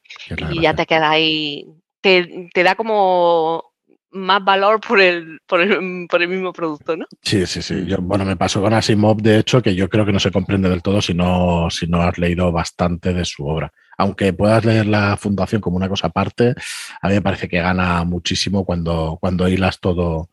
[0.51, 1.67] y ya te queda ahí,
[2.01, 3.68] te, te da como
[4.11, 7.05] más valor por el, por el, por el, mismo producto, ¿no?
[7.21, 7.85] Sí, sí, sí.
[7.85, 10.69] Yo, bueno, me pasó con Asimov, de hecho, que yo creo que no se comprende
[10.69, 13.71] del todo si no, si no has leído bastante de su obra.
[13.97, 16.55] Aunque puedas leer la fundación como una cosa aparte,
[17.01, 20.29] a mí me parece que gana muchísimo cuando, cuando hilas todo,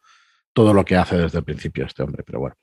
[0.52, 2.22] todo lo que hace desde el principio este hombre.
[2.24, 2.56] Pero bueno,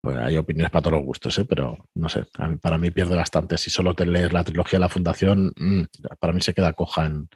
[0.00, 1.44] pues hay opiniones para todos los gustos, ¿eh?
[1.44, 2.24] pero no sé,
[2.60, 3.58] para mí pierde bastante.
[3.58, 5.82] Si solo te lees la trilogía de la fundación, mm,
[6.18, 7.28] para mí se queda coja en,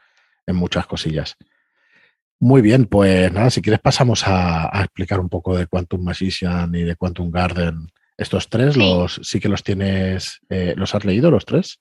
[0.46, 1.36] en muchas cosillas.
[2.38, 6.82] Muy bien, pues nada, si quieres pasamos a, explicar un poco de Quantum Magician y
[6.82, 7.88] de Quantum Garden.
[8.16, 8.80] Estos tres, sí.
[8.80, 11.80] los sí que los tienes, eh, ¿los has leído los tres?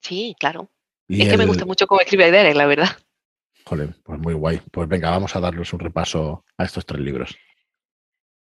[0.00, 0.70] Sí, claro.
[1.08, 2.88] es que me gusta mucho cómo escribe Derek, la verdad.
[3.64, 4.60] Joder, pues muy guay.
[4.70, 7.36] Pues venga, vamos a darles un repaso a estos tres libros.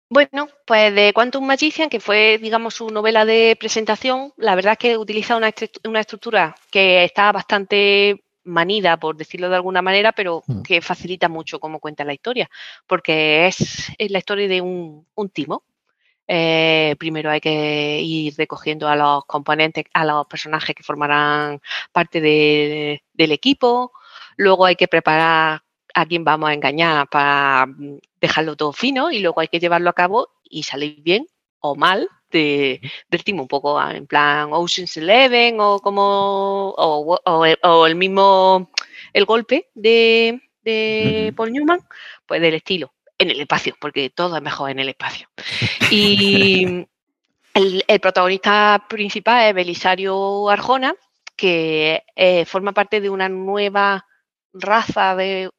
[0.10, 4.78] Bueno, pues de Quantum Magician, que fue, digamos, su novela de presentación, la verdad es
[4.78, 5.52] que utiliza una,
[5.84, 10.62] una estructura que está bastante manida, por decirlo de alguna manera, pero mm.
[10.62, 12.50] que facilita mucho cómo cuenta la historia,
[12.88, 15.64] porque es, la historia de un, timo.
[16.28, 22.20] Eh, primero hay que ir recogiendo a los componentes, a los personajes que formarán parte
[22.22, 23.92] del equipo,
[24.38, 25.62] luego hay que preparar
[25.94, 29.90] a quién vamos a engañar para mm, dejarlo todo fino y luego hay que llevarlo
[29.90, 31.28] a cabo y salir bien
[31.72, 37.96] o mal de, del timo, un poco en plan Ocean's Eleven o como o, el
[37.96, 38.70] mismo
[39.14, 41.80] el golpe de, de Paul Newman,
[42.26, 45.30] pues del estilo, en el espacio, porque todo es mejor en el espacio.
[45.90, 46.86] Y
[47.54, 50.94] el, protagonista principal es Belisario Arjona,
[51.36, 54.06] que eh, forma parte de una nueva
[54.54, 55.50] raza de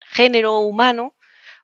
[0.00, 1.15] género humano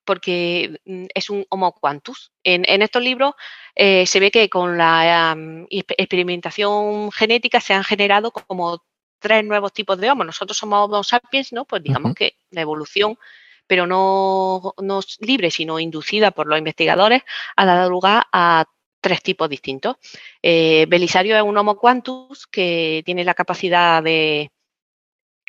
[0.05, 2.33] porque mm, es un Homo quantus.
[2.45, 3.35] En, estos libros
[3.75, 5.37] eh, se ve que con la
[5.71, 8.85] experimentación genética se han generado como
[9.19, 10.25] tres nuevos tipos de Homo.
[10.25, 11.65] Nosotros somos Homo sapiens, ¿no?
[11.65, 13.19] Pues digamos que la evolución,
[13.67, 17.23] pero no, no libre, sino inducida por los investigadores,
[17.57, 18.67] ha dado lugar a
[19.01, 19.97] tres tipos distintos.
[20.43, 24.52] Eh, Belisario es un Homo quantus que tiene la capacidad de,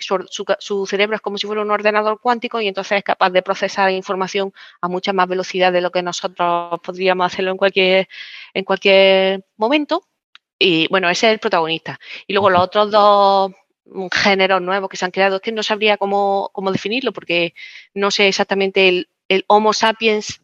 [0.05, 3.91] su, cerebro es como si fuera un ordenador cuántico y entonces es capaz de procesar
[3.91, 8.07] información a mucha más velocidad de lo que nosotros podríamos hacerlo en cualquier,
[8.53, 10.07] en cualquier momento.
[10.59, 11.99] Y bueno, ese es el protagonista.
[12.27, 13.51] Y luego los otros dos
[14.11, 17.53] géneros nuevos que se han creado, es que no sabría cómo, cómo definirlo porque
[17.93, 20.41] no sé exactamente el, el Homo sapiens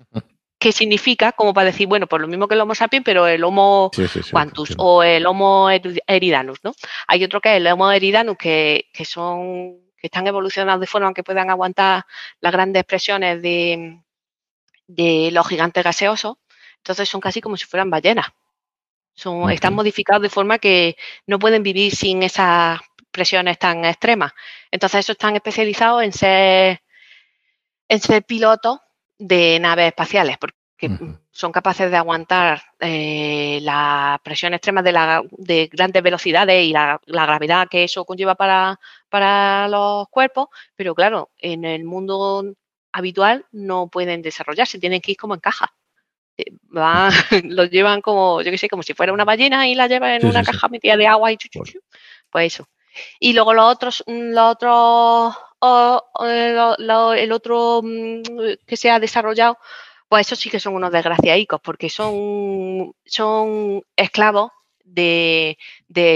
[0.60, 3.43] qué significa, como para decir, bueno, pues lo mismo que el Homo sapiens, pero el
[3.43, 3.89] Homo
[4.32, 6.74] quantus o el Homo eridanus, ¿no?
[7.08, 11.24] Hay otro que es el Homo eridanus, que, son, que están evolucionados de forma que
[11.24, 12.06] puedan aguantar
[12.41, 14.02] las grandes presiones de,
[14.88, 16.36] de los gigantes gaseosos.
[16.78, 18.28] Entonces son casi como si fueran ballenas.
[19.13, 22.80] Son, Están modificados de forma que no pueden vivir sin esas
[23.12, 24.34] presiones tan extremas.
[24.72, 26.82] Entonces, esos están especializados en ser,
[27.88, 28.80] en ser pilotos
[29.19, 30.58] de naves espaciales, porque
[31.29, 36.99] son capaces de aguantar eh, la presión extrema de, la, de grandes velocidades y la,
[37.05, 38.79] gravedad que eso conlleva para,
[39.10, 42.45] para los cuerpos, pero claro, en el mundo
[42.93, 45.73] habitual no pueden desarrollarse, tienen que ir como en caja.
[46.38, 46.45] Eh,
[47.43, 50.27] los llevan como, yo qué sé, como si fuera una ballena y la llevan en
[50.27, 51.63] una caja metida de agua y chuchu,
[52.29, 52.69] pues eso.
[53.19, 58.22] Y luego los otros, los otros o, el otro mm,
[58.65, 59.58] que se ha desarrollado,
[60.08, 64.52] pues esos sí que son unos desgraciadicos, porque son, son esclavos
[64.93, 65.58] de,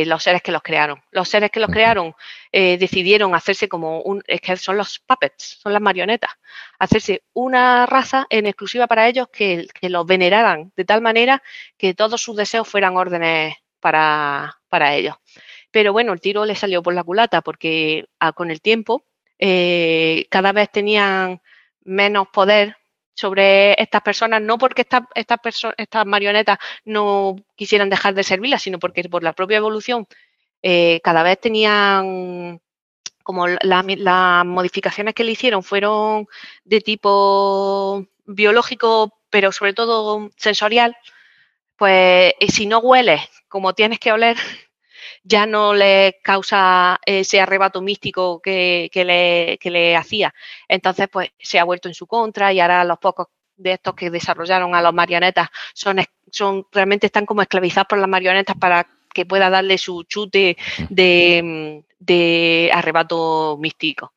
[0.06, 1.02] los seres que los crearon.
[1.12, 2.16] Los seres que los crearon
[2.52, 6.32] eh, decidieron hacerse como un, es que son los puppets, son las marionetas,
[6.80, 11.44] hacerse una raza en exclusiva para ellos que, los veneraran de tal manera
[11.78, 15.16] que todos sus deseos fueran órdenes para, para ellos.
[15.72, 19.06] Pero bueno, el tiro le salió por la culata porque ah, con el tiempo
[19.46, 21.42] eh, cada vez tenían
[21.84, 22.78] menos poder
[23.14, 29.04] sobre estas personas, no porque estas, estas marionetas no quisieran dejar de servirlas, sino porque
[29.10, 30.08] por la propia evolución
[30.62, 32.62] eh, cada vez tenían
[33.22, 36.26] como las modificaciones que le hicieron fueron
[36.64, 40.96] de tipo biológico, pero sobre todo sensorial,
[41.76, 44.38] pues si no hueles como tienes que oler,
[45.24, 50.34] ya no le causa ese arrebato místico que, le, le hacía.
[50.68, 54.10] Entonces, pues se ha vuelto en su contra y ahora los pocos de estos que
[54.10, 59.26] desarrollaron a las marionetas son, son realmente están como esclavizados por las marionetas para que
[59.26, 60.58] pueda darle su chute
[60.90, 64.14] de, de arrebato místico.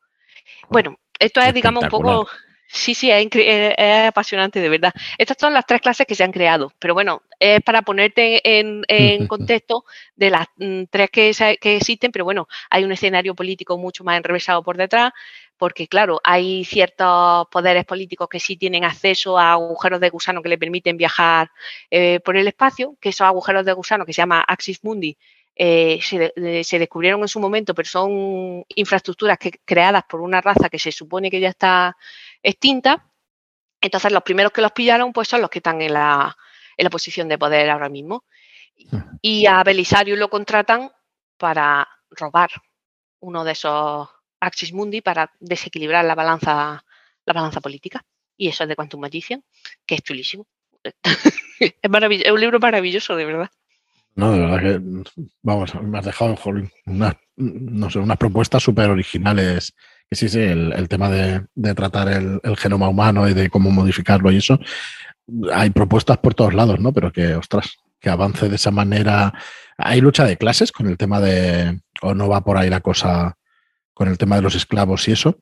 [0.69, 2.27] Bueno, esto es, digamos, un poco
[2.69, 4.93] Sí, sí, es, apasionante, de verdad.
[5.17, 9.27] Estas son las tres clases que se han creado, pero bueno, es para ponerte en,
[9.27, 14.17] contexto de las mm, tres que, existen, pero bueno, hay un escenario político mucho más
[14.17, 15.13] enrevesado por detrás,
[15.57, 20.49] porque claro, hay ciertos poderes políticos que sí tienen acceso a agujeros de gusano que
[20.49, 21.49] le permiten viajar
[21.89, 25.17] eh, por el espacio, que esos agujeros de gusano que se llama Axis Mundi
[25.59, 30.77] eh, se, descubrieron en su momento, pero son infraestructuras que, creadas por una raza que
[30.77, 31.97] se supone que ya está
[32.49, 33.05] extinta.
[33.81, 36.35] Entonces, los primeros que los pillaron, pues son los que están en la,
[36.75, 38.25] en la posición de poder ahora mismo.
[39.21, 40.91] Y a Belisario lo contratan
[41.37, 42.49] para robar
[43.19, 44.07] uno de esos
[44.39, 46.83] Axis Mundi para desequilibrar la balanza
[47.27, 48.03] la balanza política.
[48.35, 49.43] Y eso es de Quantum Magician,
[49.85, 50.47] que es chulísimo.
[51.59, 53.49] es, un libro maravilloso, de verdad.
[54.15, 55.11] No, de verdad que,
[55.43, 56.35] vamos, me has dejado
[56.85, 59.75] unas, no sé, unas propuestas súper originales.
[60.09, 64.37] Que sí, sí, el, tema de, tratar el, genoma humano y de cómo modificarlo y
[64.37, 64.57] eso.
[65.53, 66.93] Hay propuestas por todos lados, ¿no?
[66.93, 69.33] Pero que, ostras, que avance de esa manera.
[69.77, 73.37] ¿Hay lucha de clases con el tema de, o no va por ahí la cosa
[73.93, 75.39] con el tema de los esclavos y eso?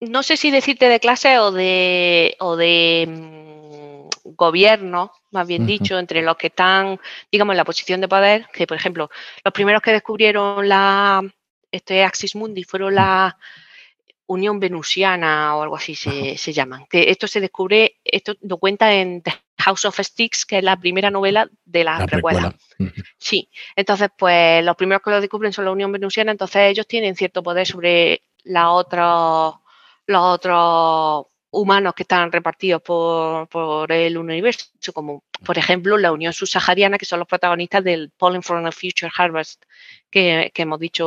[0.00, 5.98] No sé si decirte de clase o de, o de mm, gobierno, más bien dicho,
[5.98, 7.00] entre los que están,
[7.32, 9.08] digamos, en la posición de poder, que por ejemplo,
[9.42, 11.22] los primeros que descubrieron la,
[11.70, 13.38] este Axis Mundi fueron la
[14.26, 16.86] Unión Venusiana o algo así se, se, llaman.
[16.86, 20.76] Que esto se descubre, esto lo cuenta en The House of Sticks, que es la
[20.76, 22.54] primera novela de la, precuela.
[23.18, 27.16] Sí, entonces pues los primeros que lo descubren son la Unión Venusiana, entonces ellos tienen
[27.16, 29.52] cierto poder sobre la otra,
[30.06, 36.98] los otros humanos que están repartidos por, el universo, como por ejemplo la Unión Subsahariana,
[36.98, 39.64] que son los protagonistas del Pollen from a Future Harvest
[40.10, 41.06] que, hemos dicho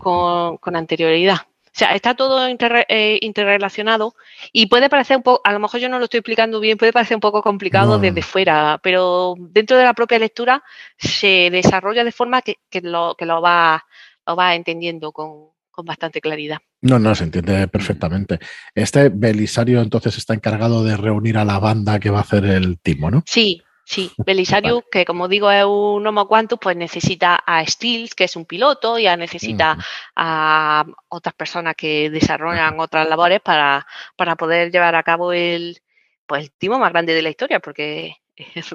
[0.00, 1.38] con, anterioridad.
[1.68, 4.14] O sea, está todo eh, interrelacionado
[4.52, 6.92] y puede parecer un poco, a lo mejor yo no lo estoy explicando bien, puede
[6.92, 10.62] parecer un poco complicado desde fuera, pero dentro de la propia lectura
[10.96, 13.84] se desarrolla de forma que, lo, que lo, va,
[14.26, 16.58] lo va entendiendo con, con bastante claridad.
[16.80, 18.38] No, no, se entiende perfectamente.
[18.74, 22.78] Este Belisario entonces está encargado de reunir a la banda que va a hacer el
[22.80, 23.22] timo, ¿no?
[23.26, 24.12] Sí, sí.
[24.18, 28.44] Belisario, que como digo es un Homo Quantus, pues necesita a Stills, que es un
[28.44, 29.78] piloto, ya necesita
[30.14, 35.80] a otras personas que desarrollan otras labores para, para poder llevar a cabo el,
[36.26, 38.16] pues, el timo más grande de la historia, porque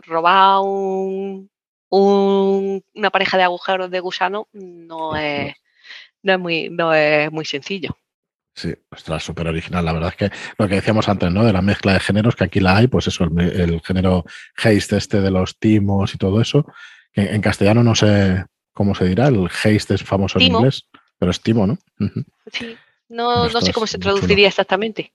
[0.08, 1.50] robar un,
[1.90, 5.56] una pareja de agujeros de gusano no es
[6.24, 7.98] no es muy, no es muy sencillo.
[8.56, 9.84] Sí, ostras, súper original.
[9.84, 11.44] La verdad es que lo que decíamos antes, ¿no?
[11.44, 15.22] De la mezcla de géneros, que aquí la hay, pues eso, el, género haste este
[15.22, 16.66] de los timos y todo eso.
[17.12, 20.88] Que en castellano no sé cómo se dirá, el haste es famoso en inglés,
[21.18, 21.78] pero es timo, ¿no?
[22.52, 22.78] Sí,
[23.10, 25.14] no, no sé cómo se traduciría exactamente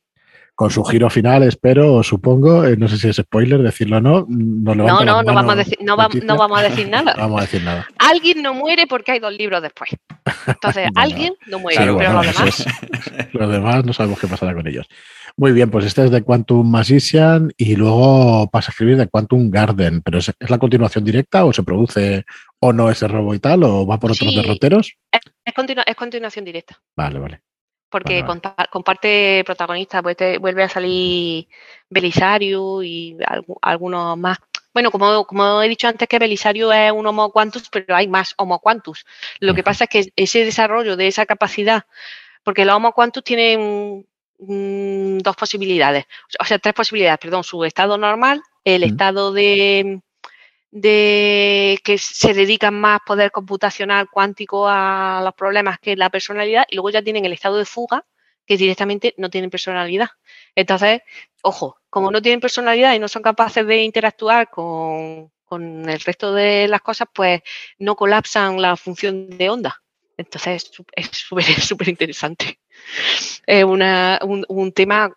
[0.58, 4.26] con su giro final, espero, supongo, eh, no sé si es spoiler decirlo o no.
[4.28, 7.14] No, no, no, no, vamos a decir, no, vamos a decir nada.
[7.16, 7.86] vamos a decir nada.
[7.96, 9.90] Alguien no muere porque hay dos libros después.
[10.48, 12.66] Entonces, alguien no muere, pero los demás.
[13.34, 14.88] los demás no sabemos qué pasará con ellos.
[15.36, 19.50] Muy bien, pues este es de Quantum Magician y luego pasa a escribir de Quantum
[19.52, 20.02] Garden.
[20.02, 22.24] ¿Pero es, la continuación directa o se produce
[22.58, 24.96] o no ese robo y tal o va por otros derroteros?
[25.12, 26.80] Es, es continuación directa.
[26.96, 27.42] Vale, vale
[27.90, 28.24] porque
[28.70, 31.48] comparte protagonistas, vuelve a salir
[31.88, 33.16] Belisario y
[33.62, 34.38] algunos más.
[34.74, 38.34] Bueno, como, como, he dicho antes que Belisario es un Homo Quantus, pero hay más
[38.36, 39.06] Homo Quantus.
[39.40, 41.84] Lo que pasa es que ese desarrollo de esa capacidad,
[42.44, 44.06] porque los Homo Quantus tienen
[44.38, 46.04] dos posibilidades,
[46.38, 50.00] o sea, tres posibilidades, perdón, su estado normal, el estado de,
[50.70, 56.74] de que se dedican más poder computacional cuántico a los problemas que la personalidad y
[56.74, 58.04] luego ya tienen el estado de fuga
[58.46, 60.08] que directamente no tienen personalidad.
[60.54, 61.02] Entonces,
[61.42, 66.66] ojo, como no tienen personalidad y no son capaces de interactuar con, el resto de
[66.68, 67.42] las cosas, pues
[67.78, 69.82] no colapsan la función de onda.
[70.16, 72.58] Entonces, es súper interesante.
[73.46, 75.14] Es un, un tema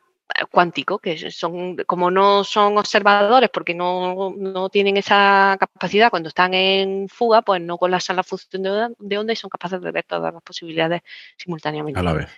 [0.50, 7.08] cuántico, que son, como no son observadores porque no, tienen esa capacidad cuando están en
[7.10, 8.64] fuga, pues no colapsan la función
[9.00, 11.02] de onda, y son capaces de ver todas las posibilidades
[11.38, 12.00] simultáneamente.
[12.00, 12.30] A la vez.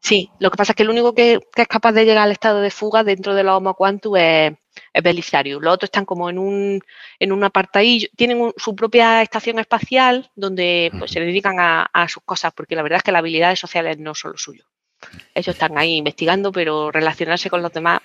[0.00, 2.60] Sí, lo que pasa es que el único que, es capaz de llegar al estado
[2.60, 4.52] de fuga dentro de los Homo Quantum es,
[4.92, 5.60] es Belisario.
[5.60, 6.80] Los otros están como en un,
[7.18, 12.22] en un apartadillo, tienen su propia estación espacial donde pues, se dedican a, a, sus
[12.22, 14.64] cosas, porque la verdad es que las habilidades sociales no son lo suyo.
[15.34, 18.00] Ellos están ahí investigando, pero relacionarse con los demás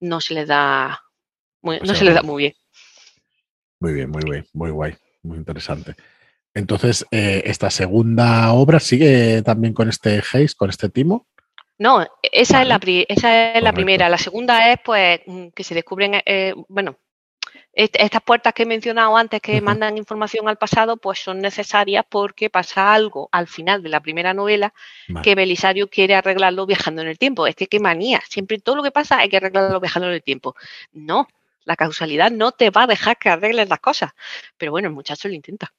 [0.00, 1.02] no se les da
[1.62, 2.54] muy, no se les da muy bien.
[3.80, 5.94] Muy bien, muy bien, muy guay, muy interesante.
[6.54, 11.26] Entonces, eh, ¿esta segunda obra sigue también con este Haze, con este timo?
[11.78, 14.08] No, esa es la, esa es la primera.
[14.08, 16.98] La segunda es, pues, mm, que se descubren, eh, bueno,
[17.76, 22.48] estas puertas que he mencionado antes que mandan información al pasado, pues son necesarias porque
[22.48, 24.72] pasa algo al final de la primera novela
[25.22, 27.46] que Belisario quiere arreglarlo viajando en el tiempo.
[27.46, 30.22] Es que qué manía, siempre todo lo que pasa hay que arreglarlo viajando en el
[30.22, 30.56] tiempo.
[30.92, 31.28] No,
[31.64, 34.12] la causalidad no te va a dejar que arregles las cosas.
[34.56, 35.72] Pero bueno, el muchacho lo intenta.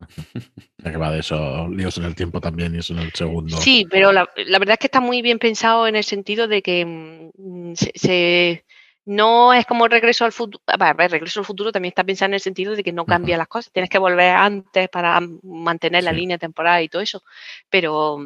[0.80, 3.56] Ya que va de eso, líos en el tiempo también y eso en el segundo.
[3.56, 6.86] Sí, pero la, verdad es que está muy bien pensado en el sentido de que
[6.86, 8.64] mm, se
[9.08, 10.62] no es como regreso al futuro.
[10.78, 13.48] ver, regreso al futuro también está pensando en el sentido de que no cambia las
[13.48, 13.72] cosas.
[13.72, 17.22] Tienes que volver antes para mantener la línea temporal y todo eso.
[17.70, 18.18] Pero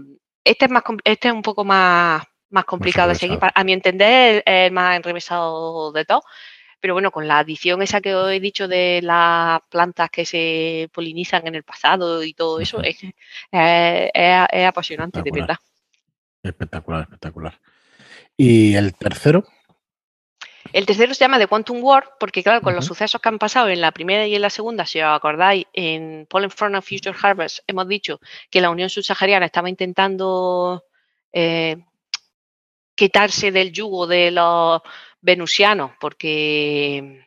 [0.43, 3.39] este es más este es un poco más, más complicado de seguir.
[3.41, 6.25] A mi entender, es el más enrevesado de todo.
[6.81, 10.91] Pero bueno, con la adición esa que os he dicho de las plantas que se
[10.93, 12.97] polinizan en el pasado y todo eso, es,
[14.67, 15.59] apasionante, de verdad.
[16.43, 17.61] Espectacular, espectacular.
[18.37, 19.45] ¿Y el tercero?
[20.73, 23.69] El tercero se llama The Quantum War, porque claro, con los sucesos que han pasado
[23.69, 27.17] en la primera y en la segunda, si os acordáis, en Pollen Front of Future
[27.21, 28.21] Harvest hemos dicho
[28.51, 30.85] que la Unión Subsahariana estaba intentando
[31.33, 31.77] eh,
[32.95, 34.81] quitarse del yugo de los
[35.21, 37.27] venusianos, porque,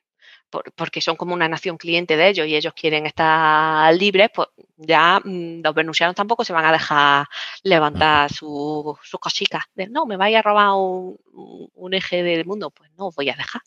[0.76, 4.48] porque son como una nación cliente de ellos y ellos quieren estar libres, pues
[4.78, 7.28] ya mm, los venusianos tampoco se van a dejar
[7.64, 9.64] levantar sus cositas.
[9.76, 13.36] De, no, me vaya a robar un, eje del mundo, pues no os voy a
[13.36, 13.62] dejar.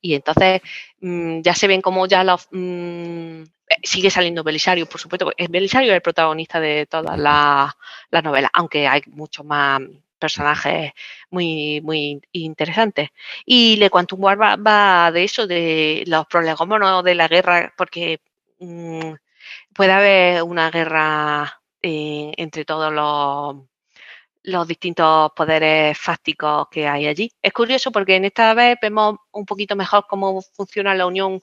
[0.00, 0.62] Y entonces
[1.00, 2.48] mm, ya se ven como ya los...
[2.50, 3.44] Mm,
[3.82, 5.30] sigue saliendo Belisario, por supuesto.
[5.50, 9.80] Belisario es el protagonista de todas las novelas, aunque hay mucho más
[10.18, 10.92] personajes
[11.30, 13.10] muy, muy interesantes.
[13.46, 18.20] Y Le Quantum War va, de eso, de los prolegómenos de la guerra, porque
[18.58, 19.12] mm,
[19.74, 23.68] puede haber una guerra eh, entre todos los,
[24.48, 27.30] los distintos poderes fácticos que hay allí.
[27.42, 31.42] Es curioso porque en esta vez vemos un poquito mejor cómo funciona la unión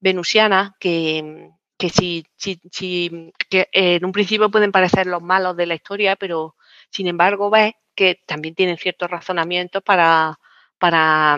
[0.00, 5.66] venusiana, que, que si, si, si que en un principio pueden parecer los malos de
[5.66, 6.56] la historia, pero
[6.90, 10.40] sin embargo ves que también tienen ciertos razonamientos para,
[10.78, 11.36] para,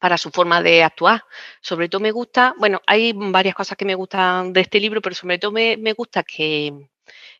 [0.00, 1.22] para su forma de actuar.
[1.60, 5.14] Sobre todo me gusta, bueno, hay varias cosas que me gustan de este libro, pero
[5.14, 6.88] sobre todo me, gusta que,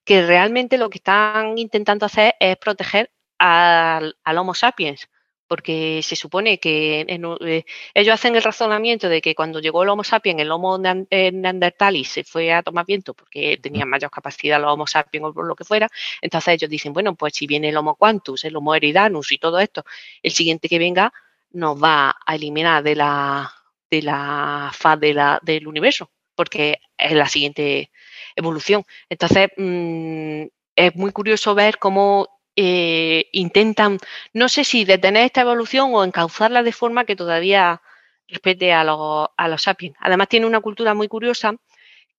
[0.05, 5.09] que, realmente lo que están intentando hacer es proteger al, al Homo sapiens
[5.53, 10.03] porque se supone que eh, ellos hacen el razonamiento de que cuando llegó el Homo
[10.03, 10.81] sapiens, el Homo
[11.11, 15.35] eh, neanderthalis se fue a tomar viento porque tenía mayor capacidad los Homo sapiens o
[15.35, 15.91] por lo que fuera,
[16.23, 19.59] entonces ellos dicen, bueno, pues si viene el Homo quantus, el Homo eridanus y todo
[19.59, 19.85] esto,
[20.23, 21.13] el siguiente que venga
[21.51, 23.53] nos va a eliminar de la,
[23.91, 27.91] de la faz de la, del universo, porque es la siguiente
[28.37, 28.85] evolución.
[29.11, 30.45] Entonces, mm,
[30.77, 33.99] es muy curioso ver cómo eh, intentan,
[34.33, 37.83] no sé si detener esta evolución o encauzarla de forma que todavía
[38.29, 39.97] respete a los, a los sapiens.
[40.01, 41.55] Además tiene una cultura muy curiosa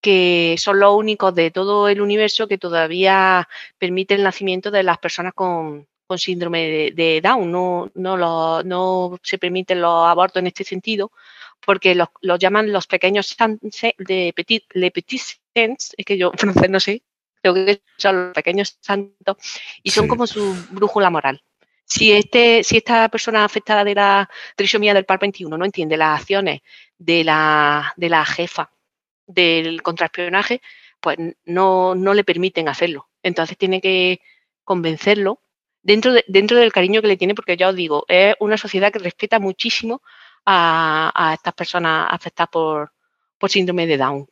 [0.02, 4.98] que son los únicos de todo el universo que todavía permite el nacimiento de las
[4.98, 7.52] personas con, síndrome de, Down.
[7.52, 11.12] No, no, no se permiten los abortos en este sentido
[11.66, 12.10] porque los,
[12.40, 13.36] llaman los pequeños
[13.98, 14.34] de
[14.74, 15.24] le petit
[15.54, 17.02] es que yo francés no sé,
[17.44, 19.38] creo que son los pequeños santos
[19.84, 21.44] y son como su brújula moral.
[21.86, 26.22] Si, este, si esta persona afectada de la trisomía del par 21 no entiende las
[26.22, 26.62] acciones
[26.98, 28.72] de la, de la jefa
[29.28, 30.62] del contraespionaje,
[31.00, 33.10] pues no, no le permiten hacerlo.
[33.22, 34.22] Entonces tiene que
[34.64, 35.42] convencerlo
[35.82, 38.92] dentro, de, dentro del cariño que le tiene, porque ya os digo, es una sociedad
[38.92, 40.02] que respeta muchísimo
[40.46, 42.94] a, estas personas afectadas por,
[43.38, 44.28] por síndrome de Down.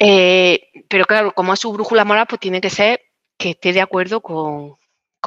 [0.00, 3.02] Eh, pero claro, como es su brújula moral, pues tiene que ser
[3.36, 4.76] que esté de acuerdo con,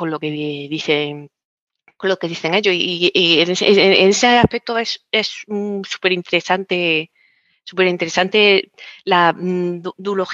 [0.01, 1.29] lo que dicen
[1.97, 2.73] con lo que dicen ellos.
[2.75, 4.99] Y, en, ese, aspecto es
[5.85, 7.11] súper interesante
[7.63, 8.71] súper interesante
[9.05, 9.81] la mm,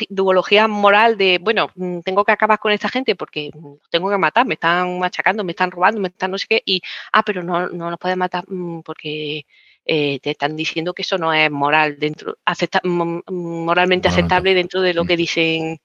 [0.10, 3.52] duología moral de, bueno, mm, tengo que acabar con esta gente porque
[3.92, 6.82] tengo que matar, me están machacando, me están robando, me están no sé qué, y,
[7.14, 9.46] ah, pero no, no nos pueden matar mm, porque
[9.92, 12.38] eh, te están diciendo que eso no es moral dentro,
[12.84, 15.82] moralmente aceptable dentro de lo que dicen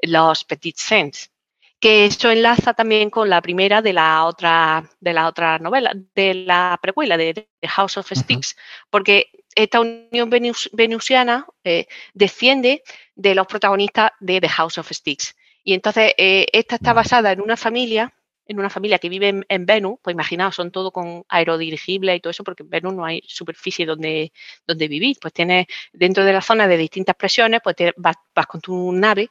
[0.00, 1.30] los petit saints.
[1.78, 6.32] Que eso enlaza también con la primera de la otra, de la otra novela, de
[6.32, 8.56] la precuela de, House of Sticks,
[8.88, 10.30] porque esta unión
[10.72, 12.82] venusiana eh, desciende
[13.16, 15.36] de los protagonistas de The House of Sticks.
[15.62, 18.14] Y entonces eh, esta está basada en una familia
[18.46, 22.30] en una familia que vive en, Venus, pues imaginaos, son todo con aerodirigibles y todo
[22.30, 24.32] eso, porque en Venus no hay superficie donde,
[24.66, 25.16] donde vivir.
[25.20, 28.16] Pues tienes dentro de la zona de distintas presiones, pues vas,
[28.46, 29.28] con tu nave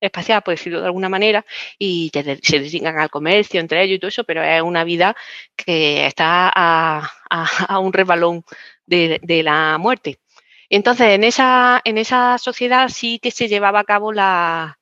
[0.00, 1.44] espacial, por decirlo de alguna manera,
[1.78, 5.16] y se dedican al comercio entre ellos y todo eso, pero es una vida
[5.56, 7.10] que está a,
[7.80, 8.44] un resbalón
[8.86, 10.20] de, la muerte.
[10.68, 14.78] Entonces, en esa, en esa sociedad sí que se llevaba a cabo la.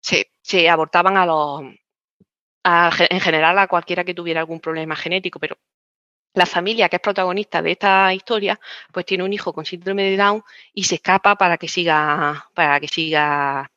[0.00, 1.62] se abortaban a los,
[3.10, 5.56] en general a cualquiera que tuviera algún problema genético, pero
[6.34, 8.60] la familia que es protagonista de esta historia,
[8.92, 10.42] pues tiene un hijo con síndrome de Down
[10.74, 13.70] y se escapa para que siga, para que siga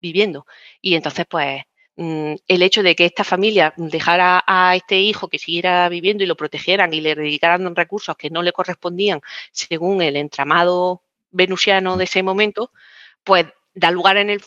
[0.00, 0.46] viviendo.
[0.80, 1.62] Y entonces, pues,
[1.96, 6.26] mm, el hecho de que esta familia dejara a este hijo que siguiera viviendo y
[6.26, 9.20] lo protegieran y le dedicaran recursos que no le correspondían
[9.52, 12.70] según el entramado venusiano de ese momento,
[13.24, 14.42] pues da lugar en el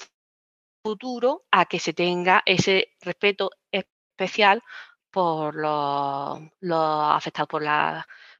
[0.88, 4.64] futuro a que se tenga ese respeto especial
[5.12, 6.42] por los,
[7.20, 7.64] afectados por,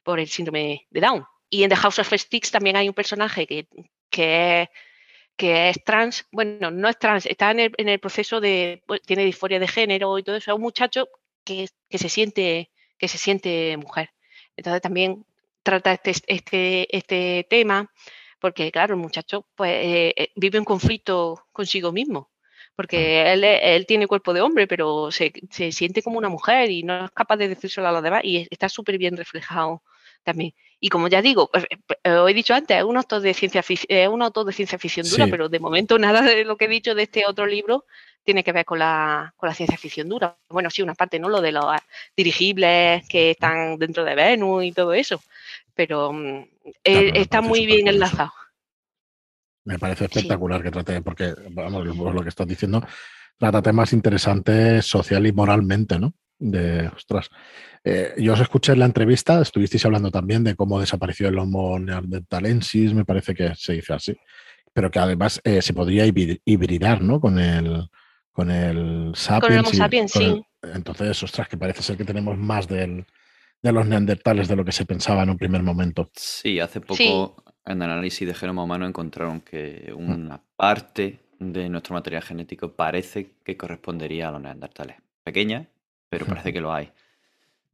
[0.02, 1.24] por el síndrome de Down.
[1.50, 3.68] Y en The House of Sticks también hay un personaje que,
[4.10, 4.68] que es
[5.38, 9.00] que es trans, bueno, no es trans, está en el, en el proceso de, pues,
[9.02, 11.08] tiene disforia de género y todo eso, es un muchacho
[11.44, 14.10] que, que, se siente, que se siente mujer.
[14.56, 15.24] Entonces también
[15.62, 17.88] trata este, este, este tema,
[18.40, 22.30] porque claro, el muchacho pues eh, eh, vive un conflicto consigo mismo,
[22.78, 26.84] porque él, él tiene cuerpo de hombre, pero se, se, siente como una mujer y
[26.84, 29.82] no es capaz de decírselo a los demás y está súper bien reflejado
[30.22, 30.54] también.
[30.78, 31.64] Y como ya digo, pues,
[32.04, 34.78] eh, os he dicho antes, es un autor de ciencia ficción, un autor de ciencia
[34.78, 37.84] ficción dura, pero de momento nada de lo que he dicho de este otro libro
[38.22, 40.36] tiene que ver con la, con la ciencia ficción dura.
[40.48, 41.28] Bueno, sí, una parte, ¿no?
[41.28, 41.64] Lo de los
[42.16, 45.20] dirigibles que están dentro de Venus y todo eso.
[45.74, 46.44] Pero mm,
[46.84, 48.30] eh, está muy bien enlazado.
[49.68, 52.82] Me parece espectacular que trate, porque, vamos, lo que estás diciendo,
[53.36, 56.14] trata temas interesantes social y moralmente, ¿no?
[56.38, 57.28] De, ostras,
[57.84, 61.78] eh, yo os escuché en la entrevista, estuvisteis hablando también de cómo desapareció el Homo
[61.78, 64.16] neanderthalensis, me parece que se dice así,
[64.72, 67.20] pero que además eh, se podría hibridar ¿no?
[67.20, 67.90] con el
[68.32, 69.64] con el sapiens.
[69.64, 70.42] Con el sapiens, sí.
[70.62, 73.04] entonces, ostras, que parece ser que tenemos más del,
[73.60, 76.10] de los neandertales de lo que se pensaba en un primer momento.
[76.14, 77.36] Sí, hace poco
[77.68, 83.56] en análisis de genoma humano encontraron que una parte de nuestro material genético parece que
[83.56, 84.96] correspondería a los neandertales.
[85.22, 85.68] Pequeña,
[86.08, 86.90] pero parece que lo hay.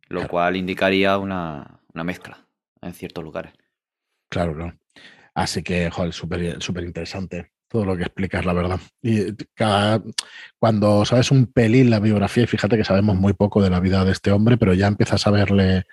[0.08, 2.38] Lo cual indicaría una, mezcla
[2.82, 3.52] en ciertos lugares.
[4.28, 4.74] Claro, claro.
[5.34, 8.80] Así que, joder, súper súper interesante todo lo que explicas, la verdad.
[9.02, 10.00] Y cada,
[10.60, 14.04] cuando sabes un pelín la biografía, y fíjate que sabemos muy poco de la vida
[14.04, 15.84] de este hombre, pero ya empiezas a verle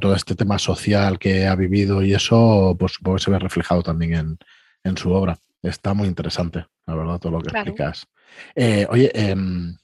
[0.00, 3.82] todo este tema social que ha vivido y eso, pues supongo que se ve reflejado
[3.82, 4.38] también
[4.84, 5.38] en, su obra.
[5.62, 8.06] Está muy interesante, la verdad, todo lo que explicas.
[8.54, 9.76] Eh, oye, em,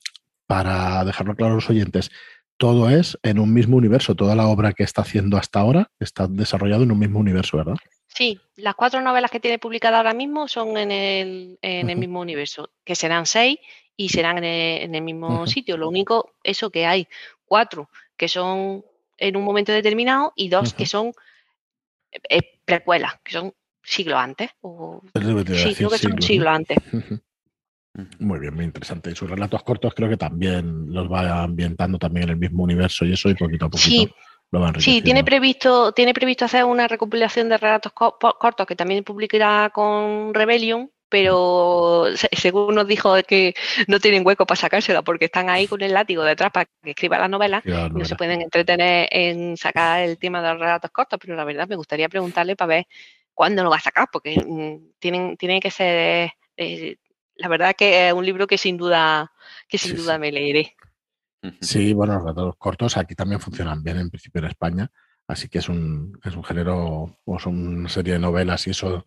[0.47, 2.11] para dejarlo claro a los oyentes,
[2.57, 4.15] todo es en un mismo universo.
[4.15, 7.75] Toda la obra que está haciendo hasta ahora está desarrollado en un mismo universo, ¿verdad?
[8.07, 12.21] Sí, las cuatro novelas que tiene publicadas ahora mismo son en el, en el mismo
[12.21, 13.59] universo, que serán seis
[13.97, 15.77] y serán en el, mismo sitio.
[15.77, 17.09] Lo único, eso que hay
[17.45, 18.85] cuatro que son
[19.23, 21.13] en un momento determinado y dos que son
[22.29, 24.51] eh, precuelas, que son siglo antes.
[24.51, 26.79] sí, creo que son siglo antes.
[28.19, 29.11] Muy bien, muy interesante.
[29.11, 33.05] Y sus relatos cortos creo que también los va ambientando también en el mismo universo
[33.05, 34.15] y eso y poquito a poquito
[34.51, 39.05] lo van Sí, tiene previsto, tiene previsto hacer una recopilación de relatos cortos que también
[39.05, 43.53] publicará con Rebellion, pero según nos dijo que
[43.87, 47.19] no tienen hueco para sacársela porque están ahí con el látigo detrás para que escriba
[47.19, 51.19] la novela y no se pueden entretener en sacar el tema de los relatos cortos,
[51.21, 52.87] pero la verdad me gustaría preguntarle para ver
[53.35, 56.97] cuándo lo va a sacar, porque mm, tienen, tiene que ser eh,
[57.37, 59.31] la verdad que es un libro que sin duda,
[59.69, 60.75] que sin duda me leeré.
[61.61, 64.91] Sí, bueno, los relatos cortos aquí también funcionan bien en principio en España,
[65.27, 69.07] así que es un, es un género o son una serie de novelas y eso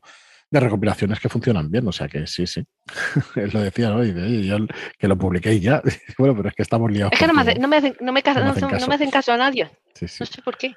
[0.55, 2.65] de recopilaciones que funcionan bien, o sea que sí, sí.
[3.35, 4.03] Lo decía, ¿no?
[4.03, 4.57] Y yo
[4.97, 5.81] que lo publiqué y ya.
[6.17, 7.13] bueno, pero es que estamos liados.
[7.13, 9.69] Es que no me, hacen, no, me no, me, hacen caso a nadie.
[10.01, 10.73] No sé por qué.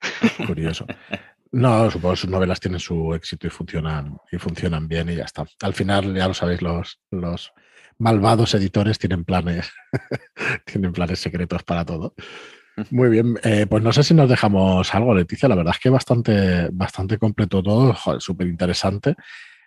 [0.46, 0.86] Curioso.
[1.52, 5.24] No, supongo que sus novelas tienen su éxito y funcionan, y funcionan bien y ya
[5.24, 5.44] está.
[5.62, 7.52] Al final, ya lo sabéis, los, los
[7.98, 9.72] malvados editores tienen planes,
[10.64, 12.14] tienen planes secretos para todo.
[12.90, 15.48] Muy bien, eh, pues no sé si nos dejamos algo, Leticia.
[15.48, 19.16] La verdad es que bastante, bastante completo todo, súper interesante.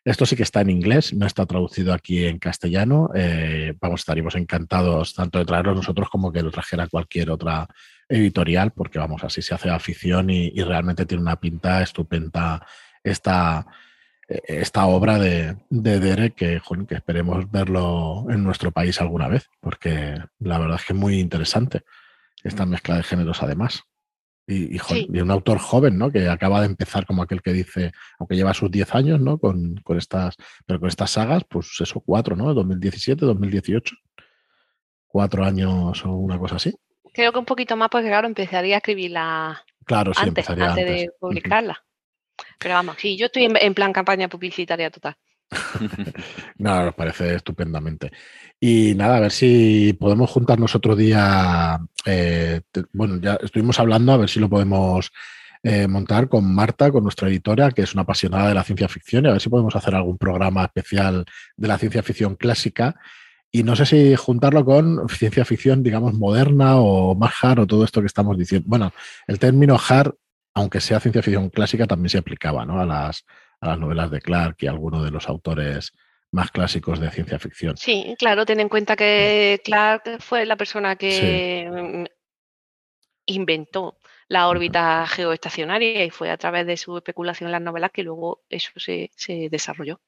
[0.05, 3.09] Esto sí que está en inglés, no está traducido aquí en castellano.
[3.15, 7.67] Eh, vamos, estaríamos encantados tanto de traerlo nosotros como que lo trajera cualquier otra
[8.09, 12.65] editorial, porque vamos, así se hace afición y, realmente tiene una pinta estupenda
[13.01, 13.65] esta,
[14.27, 20.21] esta obra de, de Derek, que, que esperemos verlo en nuestro país alguna vez, porque
[20.39, 21.83] la verdad es que es muy interesante
[22.43, 23.83] esta mezcla de géneros además.
[24.45, 26.11] Y, y, un autor joven, ¿no?
[26.11, 29.37] Que acaba de empezar como aquel que dice, aunque lleva sus 10 años, ¿no?
[29.37, 30.35] Con, con, estas,
[30.65, 32.53] pero con estas sagas, pues eso, cuatro, ¿no?
[32.53, 33.95] 2017, 2018.
[35.07, 36.73] Cuatro años o una cosa así.
[37.13, 41.09] Creo que un poquito más, porque claro, empezaría a escribirla claro, sí, antes, antes, de
[41.19, 41.81] publicarla.
[42.59, 45.15] Pero vamos, sí, yo estoy en, plan campaña publicitaria total.
[46.57, 48.11] no, nos parece estupendamente.
[48.59, 51.79] Y nada, a ver si podemos juntarnos otro día.
[52.05, 52.61] Eh,
[52.93, 55.11] bueno, ya estuvimos hablando, a ver si lo podemos
[55.63, 59.25] eh, montar con Marta, con nuestra editora, que es una apasionada de la ciencia ficción,
[59.25, 61.25] y a ver si podemos hacer algún programa especial
[61.55, 62.95] de la ciencia ficción clásica
[63.55, 67.85] y no sé si juntarlo con ciencia ficción, digamos, moderna o más hard o todo
[67.85, 68.65] esto que estamos diciendo.
[68.67, 68.91] Bueno,
[69.27, 70.15] el término hard,
[70.55, 72.81] aunque sea ciencia ficción clásica, también se aplicaba ¿no?
[72.81, 73.25] a, las,
[73.63, 75.93] a las novelas de Clark y a algunos de los autores
[76.31, 77.77] más clásicos de ciencia ficción.
[77.77, 82.05] Sí, claro, ten en cuenta que Clark fue la persona que
[83.25, 83.97] inventó
[84.27, 88.41] la órbita geoestacionaria y fue a través de su especulación en las novelas que luego
[88.49, 89.11] eso se,
[89.49, 90.01] desarrolló.